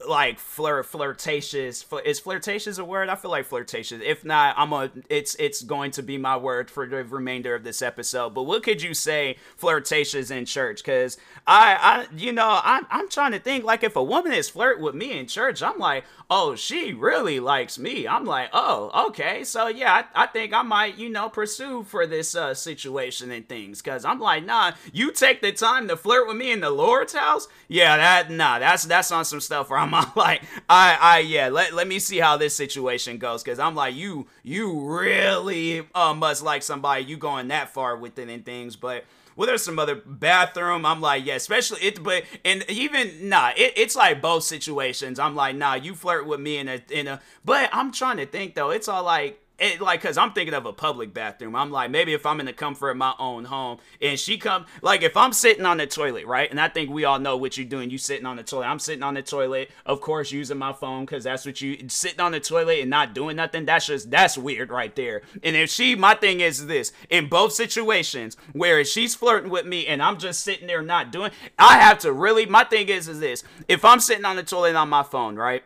like 0.07 0.39
flirt 0.39 0.87
flirtatious 0.87 1.85
is 2.05 2.21
flirtatious 2.21 2.79
a 2.79 2.85
word? 2.85 3.09
I 3.09 3.17
feel 3.17 3.31
like 3.31 3.47
flirtatious. 3.47 4.01
If 4.03 4.25
not 4.25 4.55
i'm 4.57 4.73
a 4.73 4.91
it's 5.09 5.35
it's 5.37 5.63
going 5.63 5.91
to 5.93 6.03
be 6.03 6.17
my 6.17 6.37
word 6.37 6.71
for 6.71 6.87
the 6.87 7.05
remainder 7.05 7.55
of 7.55 7.65
this 7.65 7.83
episode. 7.83 8.35
But 8.35 8.45
what 8.45 8.63
could 8.63 8.83
you 8.83 8.95
say 8.95 9.37
flirtatious 9.57 10.31
in 10.31 10.45
church? 10.47 10.83
Because 10.83 11.19
i 11.47 11.77
i 11.81 12.17
you 12.17 12.33
know 12.33 12.61
I'm, 12.63 12.87
I'm 12.91 13.09
trying 13.09 13.33
to 13.33 13.39
think 13.39 13.65
like 13.65 13.83
if 13.83 13.97
a 13.97 14.03
woman 14.03 14.33
is 14.33 14.49
flirt 14.49 14.81
with 14.81 14.95
me 14.95 15.19
in 15.19 15.27
church 15.27 15.63
i'm 15.63 15.79
like 15.79 16.05
oh 16.31 16.55
she 16.55 16.93
really 16.93 17.41
likes 17.41 17.79
me. 17.79 18.07
I'm 18.07 18.25
like 18.25 18.51
oh 18.53 19.09
okay. 19.09 19.45
So 19.45 19.69
yeah 19.69 20.05
i, 20.15 20.25
I 20.25 20.27
think 20.27 20.55
i 20.55 20.63
might 20.63 20.97
you 20.97 21.11
know 21.11 21.29
pursue 21.29 21.83
for 21.85 22.07
this 22.07 22.35
uh 22.35 22.55
situation 22.55 23.31
and 23.31 23.49
things. 23.49 23.83
Because 23.83 24.05
i'm 24.05 24.21
like 24.21 24.45
nah 24.45 24.73
you 24.93 25.13
take 25.13 25.43
the 25.43 25.53
time 25.53 25.89
to 25.89 25.97
flirt 25.97 26.27
with 26.27 26.37
me 26.37 26.53
in 26.53 26.61
the 26.61 26.71
lord's 26.71 27.13
house? 27.13 27.49
Yeah 27.69 27.97
that 27.97 28.31
nah 28.31 28.59
that's 28.59 28.85
that's 28.85 29.13
on 29.13 29.25
some 29.25 29.41
stuff 29.41 29.69
where 29.69 29.79
i'm 29.79 29.90
I'm 29.95 30.11
like, 30.17 30.43
I, 30.69 30.99
I, 31.01 31.19
yeah, 31.21 31.49
let, 31.49 31.73
let 31.73 31.87
me 31.87 31.99
see 31.99 32.19
how 32.19 32.37
this 32.37 32.55
situation 32.55 33.19
goes. 33.19 33.43
Cause 33.43 33.59
I'm 33.59 33.75
like, 33.75 33.95
you, 33.95 34.27
you 34.43 34.81
really 34.81 35.87
uh, 35.95 36.15
must 36.15 36.43
like 36.43 36.63
somebody 36.63 37.05
you 37.05 37.17
going 37.17 37.49
that 37.49 37.71
far 37.71 37.97
with 37.97 38.19
it 38.19 38.29
and 38.29 38.45
things. 38.45 38.77
But 38.77 39.05
well, 39.37 39.47
there's 39.47 39.63
some 39.63 39.79
other 39.79 39.95
bathroom. 39.95 40.85
I'm 40.85 41.01
like, 41.01 41.25
yeah, 41.25 41.37
especially 41.37 41.81
it, 41.81 42.03
but 42.03 42.25
and 42.45 42.63
even 42.69 43.29
nah, 43.29 43.53
it, 43.57 43.73
it's 43.77 43.97
like 43.97 44.21
both 44.21 44.45
situations. 44.45 45.19
I'm 45.19 45.35
like, 45.35 45.57
nah, 45.57 45.75
you 45.75 45.95
flirt 45.95 46.27
with 46.27 46.41
me 46.41 46.59
in 46.59 46.69
a 46.69 46.83
in 46.91 47.07
a, 47.07 47.21
but 47.45 47.71
I'm 47.73 47.91
trying 47.93 48.19
to 48.19 48.27
think 48.27 48.55
though. 48.55 48.71
It's 48.71 48.89
all 48.89 49.05
like 49.05 49.41
it, 49.61 49.81
like 49.81 50.03
because 50.03 50.17
i'm 50.17 50.33
thinking 50.33 50.55
of 50.55 50.67
a 50.67 50.73
public 50.73 51.13
bathroom. 51.13 51.55
I'm 51.55 51.71
like 51.71 51.91
maybe 51.91 52.15
if 52.15 52.27
i'm 52.27 52.41
in 52.41 52.47
the 52.47 52.53
comfort 52.53 52.91
of 52.91 52.97
my 52.97 53.15
own 53.19 53.45
home 53.45 53.79
and 54.01 54.19
she 54.19 54.39
come 54.39 54.67
like 54.83 55.03
if 55.03 55.17
i'm 55.17 55.33
sitting 55.33 55.67
on 55.67 55.77
the 55.77 55.87
toilet 55.87 56.27
right 56.27 56.51
and 56.51 56.61
i 56.61 56.69
think 56.69 56.91
we 56.91 57.05
all 57.05 57.19
know 57.19 57.37
what 57.37 57.57
you're 57.57 57.67
doing 57.67 57.91
you 57.91 57.99
sitting 57.99 58.27
on 58.27 58.37
the 58.37 58.43
toilet. 58.43 58.67
I'm 58.67 58.79
sitting 58.79 59.03
on 59.03 59.15
the 59.15 59.23
toilet 59.23 59.71
of 59.87 60.01
course 60.01 60.33
using 60.33 60.59
my 60.59 60.73
phone 60.73 61.05
because 61.05 61.25
that's 61.25 61.45
what 61.45 61.61
you 61.61 61.89
sitting 61.89 62.21
on 62.21 62.33
the 62.33 62.41
toilet 62.41 62.81
and 62.81 62.91
not 62.91 63.15
doing 63.15 63.37
nothing 63.37 63.67
that's 63.67 63.87
just 63.87 64.11
that's 64.11 64.39
weird 64.39 64.71
right 64.71 64.95
there. 64.97 65.23
And 65.43 65.57
if 65.57 65.71
she 65.71 65.95
my 65.95 66.15
thing 66.15 66.41
is 66.41 66.67
this 66.67 66.93
in 67.09 67.29
both 67.29 67.53
situations 67.53 68.37
where 68.53 68.85
she's 68.85 69.15
flirting 69.15 69.51
with 69.51 69.67
me 69.67 69.87
and 69.87 70.03
i'm 70.03 70.19
just 70.19 70.41
sitting 70.41 70.67
there 70.67 70.83
not 70.83 71.13
doing 71.13 71.31
i 71.59 71.79
have 71.79 71.99
to 72.01 72.13
really 72.13 72.47
my 72.47 72.65
thing 72.65 72.89
is 72.89 73.09
is 73.09 73.21
this. 73.21 73.45
If 73.69 73.85
i'm 73.85 74.01
sitting 74.01 74.25
on 74.25 74.37
the 74.37 74.43
toilet 74.43 74.75
on 74.75 74.89
my 74.89 75.03
phone 75.03 75.37
right 75.37 75.63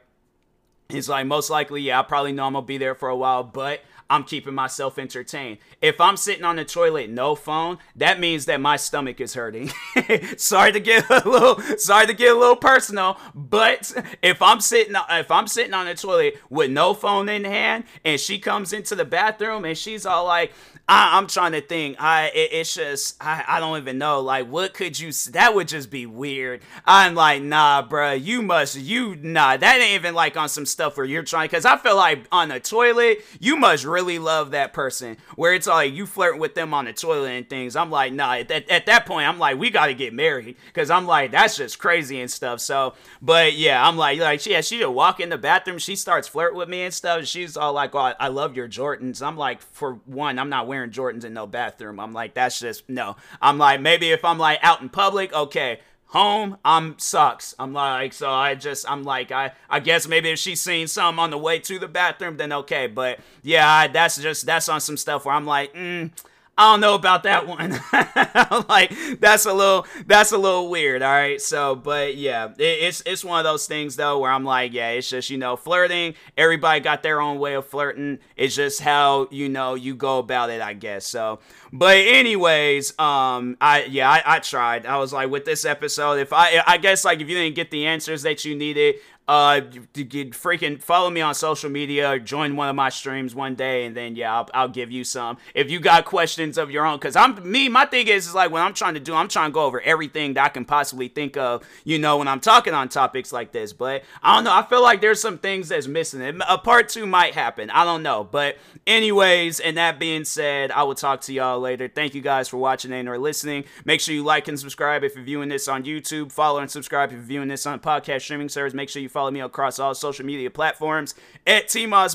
He's 0.89 1.09
like, 1.09 1.27
most 1.27 1.51
likely, 1.51 1.83
yeah, 1.83 2.01
I 2.01 2.03
probably 2.03 2.33
know 2.33 2.47
I'm 2.47 2.53
gonna 2.53 2.67
be 2.67 2.79
there 2.79 2.95
for 2.95 3.09
a 3.09 3.17
while, 3.17 3.43
but 3.43 3.81
I'm 4.11 4.25
keeping 4.25 4.55
myself 4.55 4.99
entertained. 4.99 5.59
If 5.81 6.01
I'm 6.01 6.17
sitting 6.17 6.45
on 6.45 6.57
the 6.57 6.65
toilet, 6.65 7.09
no 7.09 7.35
phone, 7.35 7.79
that 7.97 8.21
means 8.21 8.45
that 8.47 8.61
my 8.61 8.77
stomach 8.77 9.21
is 9.21 9.35
hurting. 9.35 9.71
sorry 10.37 10.73
to 10.73 10.81
get 10.81 11.09
a 11.09 11.29
little, 11.29 11.59
sorry 11.79 12.07
to 12.07 12.13
get 12.13 12.37
a 12.37 12.39
little 12.39 12.57
personal, 12.57 13.19
but 13.35 13.93
if 14.23 14.43
I'm 14.43 14.61
sitting, 14.61 14.95
if 15.11 15.31
I'm 15.31 15.47
sitting 15.47 15.73
on 15.73 15.87
the 15.87 15.95
toilet 15.95 16.39
with 16.51 16.71
no 16.71 16.93
phone 16.93 17.29
in 17.29 17.45
hand, 17.45 17.85
and 18.05 18.21
she 18.21 18.39
comes 18.39 18.73
into 18.73 18.95
the 18.95 19.07
bathroom 19.07 19.65
and 19.65 19.77
she's 19.77 20.05
all 20.05 20.27
like, 20.27 20.53
I, 20.87 21.17
am 21.17 21.29
trying 21.29 21.53
to 21.53 21.63
think. 21.63 21.97
I 21.99 22.27
it, 22.35 22.51
it's 22.53 22.75
just 22.75 23.17
I, 23.23 23.43
I 23.47 23.61
don't 23.61 23.79
even 23.79 23.97
know. 23.97 24.21
Like, 24.21 24.49
what 24.49 24.75
could 24.75 24.99
you? 24.99 25.13
That 25.33 25.55
would 25.55 25.67
just 25.67 25.91
be 25.91 26.05
weird. 26.05 26.61
I'm 26.85 27.15
like, 27.15 27.43
nah, 27.43 27.87
bruh. 27.87 28.23
You 28.23 28.43
must 28.43 28.77
you 28.77 29.17
nah. 29.17 29.57
That 29.57 29.81
ain't 29.81 29.95
even 29.95 30.15
like 30.15 30.37
on 30.37 30.49
some 30.51 30.67
stuff 30.67 30.99
where 30.99 31.07
you're 31.07 31.23
trying. 31.23 31.49
Cause 31.49 31.65
I 31.65 31.79
feel 31.79 31.97
like 31.97 32.27
on 32.31 32.51
the 32.51 32.61
toilet, 32.61 33.25
you 33.41 33.57
must 33.57 33.85
really 33.85 34.19
love 34.19 34.51
that 34.51 34.75
person. 34.75 35.17
Where 35.37 35.55
it's 35.55 35.67
like 35.67 35.95
you 35.95 36.05
flirting 36.05 36.41
with 36.41 36.55
them 36.55 36.75
on 36.75 36.85
the 36.85 36.93
toilet 36.93 37.31
and 37.31 37.49
things. 37.49 37.77
I'm 37.77 37.91
like, 37.91 38.13
nah. 38.13 38.35
At, 38.35 38.51
at 38.51 38.87
that 38.87 39.07
point, 39.07 39.27
I'm 39.27 39.39
like, 39.39 39.59
we 39.59 39.71
got 39.71 39.87
to 39.87 39.95
get 39.95 40.13
married. 40.13 40.57
Cause 40.75 40.91
I'm 40.91 41.07
like, 41.07 41.31
that's 41.31 41.57
just 41.57 41.79
crazy 41.79 42.21
and 42.21 42.31
stuff. 42.31 42.61
So, 42.61 42.93
but 43.23 43.55
yeah, 43.55 43.87
I'm 43.87 43.97
like, 43.97 44.21
like 44.21 44.45
yeah, 44.45 44.61
she 44.61 44.79
just 44.79 44.93
walk 44.93 45.19
in 45.21 45.31
the 45.31 45.39
bathroom. 45.39 45.79
She 45.79 45.97
starts 45.97 46.29
flirting 46.29 46.59
with 46.59 46.69
me 46.69 46.83
and 46.83 46.93
stuff. 46.93 47.25
She's 47.25 47.57
all 47.57 47.73
like, 47.73 47.95
oh, 47.95 48.01
I, 48.01 48.15
I 48.21 48.29
love 48.29 48.55
your 48.55 48.69
Jordans. 48.69 49.27
I'm 49.27 49.39
like, 49.39 49.63
for 49.63 49.95
one, 50.05 50.39
I'm 50.39 50.51
not 50.51 50.67
wearing 50.67 50.74
Jordans 50.83 51.25
in 51.25 51.35
no 51.35 51.47
bathroom. 51.47 52.01
I'm 52.01 52.13
like, 52.13 52.35
that's 52.35 52.59
just 52.59 52.89
no. 52.89 53.17
I'm 53.41 53.59
like, 53.59 53.81
maybe 53.81 54.11
if 54.11 54.25
I'm 54.25 54.39
like 54.39 54.59
out 54.63 54.81
in 54.81 54.89
public, 54.89 55.33
okay. 55.33 55.81
Home, 56.09 56.59
I'm 56.65 56.97
sucks. 56.99 57.57
I'm 57.59 57.73
like, 57.73 58.13
so 58.13 58.31
I 58.31 58.55
just, 58.55 58.89
I'm 58.89 59.03
like, 59.03 59.33
I, 59.33 59.51
I 59.69 59.81
guess 59.81 60.07
maybe 60.07 60.31
if 60.31 60.39
she's 60.39 60.61
seen 60.61 60.87
some 60.87 61.19
on 61.19 61.31
the 61.31 61.39
way 61.39 61.59
to 61.59 61.79
the 61.81 61.89
bathroom, 61.89 62.37
then 62.37 62.53
okay. 62.53 62.87
But 62.87 63.19
yeah, 63.43 63.69
I, 63.69 63.89
that's 63.89 64.19
just, 64.19 64.47
that's 64.47 64.69
on 64.69 64.81
some 64.81 64.97
stuff 64.97 65.25
where 65.25 65.35
I'm 65.35 65.47
like, 65.47 65.75
mm, 65.75 66.13
I 66.57 66.73
don't 66.73 66.81
know 66.81 66.95
about 66.95 67.25
that 67.25 67.49
one. 67.49 67.73
like 68.69 68.93
that's 69.19 69.45
a 69.45 69.53
little 69.53 69.87
that's 70.07 70.31
a 70.31 70.39
little 70.39 70.71
weird. 70.71 71.03
All 71.03 71.11
right. 71.11 71.41
So, 71.41 71.75
but 71.75 72.17
yeah, 72.17 72.51
it, 72.57 72.63
it's 72.63 73.03
it's 73.05 73.25
one 73.25 73.41
of 73.41 73.45
those 73.45 73.67
things 73.67 73.97
though 73.97 74.21
where 74.21 74.31
I'm 74.31 74.45
like, 74.45 74.73
yeah, 74.73 74.91
it's 74.91 75.09
just 75.09 75.31
you 75.31 75.39
know 75.39 75.57
flirting. 75.57 76.15
Everybody 76.37 76.79
got 76.81 77.03
their 77.03 77.21
own 77.21 77.41
way 77.41 77.55
of 77.55 77.67
flirting. 77.67 78.21
It's 78.37 78.55
just 78.55 78.81
how 78.81 79.27
you 79.33 79.49
know 79.49 79.75
you 79.75 79.97
go 79.97 80.19
about 80.19 80.51
it, 80.51 80.63
I 80.63 80.75
guess. 80.75 81.07
So, 81.07 81.41
but 81.73 81.97
anyways, 81.97 82.97
um, 83.01 83.57
I 83.61 83.85
yeah, 83.85 84.09
I, 84.09 84.23
I 84.25 84.39
tried. 84.39 84.87
I 84.87 84.99
was 84.99 85.13
like 85.13 85.31
with 85.31 85.45
this 85.45 85.65
episode, 85.65 86.21
if 86.21 86.33
I 86.33 86.63
I 86.65 86.77
guess 86.77 87.05
like 87.05 87.21
if 87.21 87.29
you 87.29 87.35
didn't 87.35 87.57
get 87.57 87.73
the 87.73 87.87
answers 87.87 88.23
that 88.23 88.45
you 88.45 88.55
needed, 88.55 88.97
uh 89.27 89.63
freaking 89.63 90.83
follow 90.83 91.09
me 91.09 91.23
on 91.23 91.35
social 91.35 91.71
media 91.71 92.19
join 92.19 92.57
one 92.57 92.69
of 92.69 92.77
my 92.77 92.91
streams 92.91 93.35
one 93.35 93.55
day 93.55 93.87
and 93.87 93.97
then 93.97 94.15
yeah 94.17 94.35
I'll, 94.35 94.51
I'll 94.53 94.69
give 94.69 94.91
you 94.91 95.03
some. 95.03 95.39
If 95.55 95.71
you 95.71 95.81
got 95.81 96.05
questions 96.05 96.59
of 96.59 96.71
your 96.71 96.85
own 96.85 96.99
because 96.99 97.17
i'm 97.17 97.51
me 97.51 97.71
my 97.71 97.87
thing 97.87 98.07
is, 98.09 98.27
is 98.27 98.35
like 98.35 98.51
when 98.51 98.61
i'm 98.61 98.75
trying 98.75 98.95
to 98.95 99.01
do 99.01 99.15
i'm 99.15 99.29
trying 99.29 99.51
to 99.51 99.55
go 99.55 99.65
over 99.65 99.81
everything 99.81 100.35
that 100.35 100.45
i 100.45 100.49
can 100.51 100.67
possibly 100.67 101.09
think 101.09 101.39
of 101.39 101.67
you 101.85 101.99
know 101.99 102.19
when 102.19 102.29
i'm 102.29 102.41
talking 102.41 102.75
on 102.75 102.89
topics 102.91 103.33
like 103.33 103.53
this. 103.53 103.73
But 103.73 104.05
i 104.23 104.35
don't 104.35 104.45
know 104.45 104.53
i 104.53 104.63
feel 104.63 104.83
like 104.83 105.01
there's 105.01 105.23
some 105.23 105.39
things 105.39 105.71
that's 105.71 105.87
missing. 105.87 106.41
A 106.47 106.59
part 106.59 106.91
two 106.91 107.07
might 107.07 107.33
happen 107.33 107.71
i 107.71 107.85
don't 107.85 108.03
know. 108.03 108.25
But 108.25 108.59
anyways 108.87 109.59
and 109.61 109.79
that 109.79 109.99
being 109.99 110.25
said 110.25 110.71
i 110.71 110.83
will 110.83 110.95
talk 110.95 111.23
to 111.23 111.33
y'all 111.33 111.61
later. 111.61 111.89
Thank 111.89 112.15
you 112.15 112.21
guys 112.21 112.49
for 112.49 112.59
watching 112.59 112.93
and 112.93 113.09
or 113.09 113.19
listening. 113.19 113.65
Make 113.87 114.03
sure 114.03 114.15
you 114.15 114.23
like 114.23 114.49
and 114.49 114.61
subscribe 114.61 115.03
if 115.03 115.15
you're 115.15 115.25
viewing 115.25 115.49
this 115.49 115.67
on 115.67 115.85
youtube. 115.85 116.31
Follow 116.31 116.61
and 116.61 116.71
subscribe 116.71 117.09
if 117.09 117.15
you're 117.15 117.23
viewing 117.23 117.49
this 117.49 117.65
on 117.65 117.81
podcast 117.81 118.21
streaming 118.21 118.51
service. 118.51 118.75
Make 118.75 118.91
sure 118.91 119.01
you 119.01 119.09
follow 119.15 119.31
me 119.31 119.41
across 119.41 119.79
all 119.79 119.95
social 119.95 120.27
media 120.27 120.51
platforms 120.51 121.15
at 121.47 121.69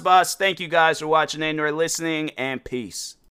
Boss. 0.04 0.36
Thank 0.36 0.60
you 0.60 0.68
guys 0.68 1.00
for 1.00 1.08
watching 1.08 1.42
and 1.42 1.60
or 1.60 1.72
listening, 1.72 2.32
and 2.32 2.64
peace. 2.64 3.16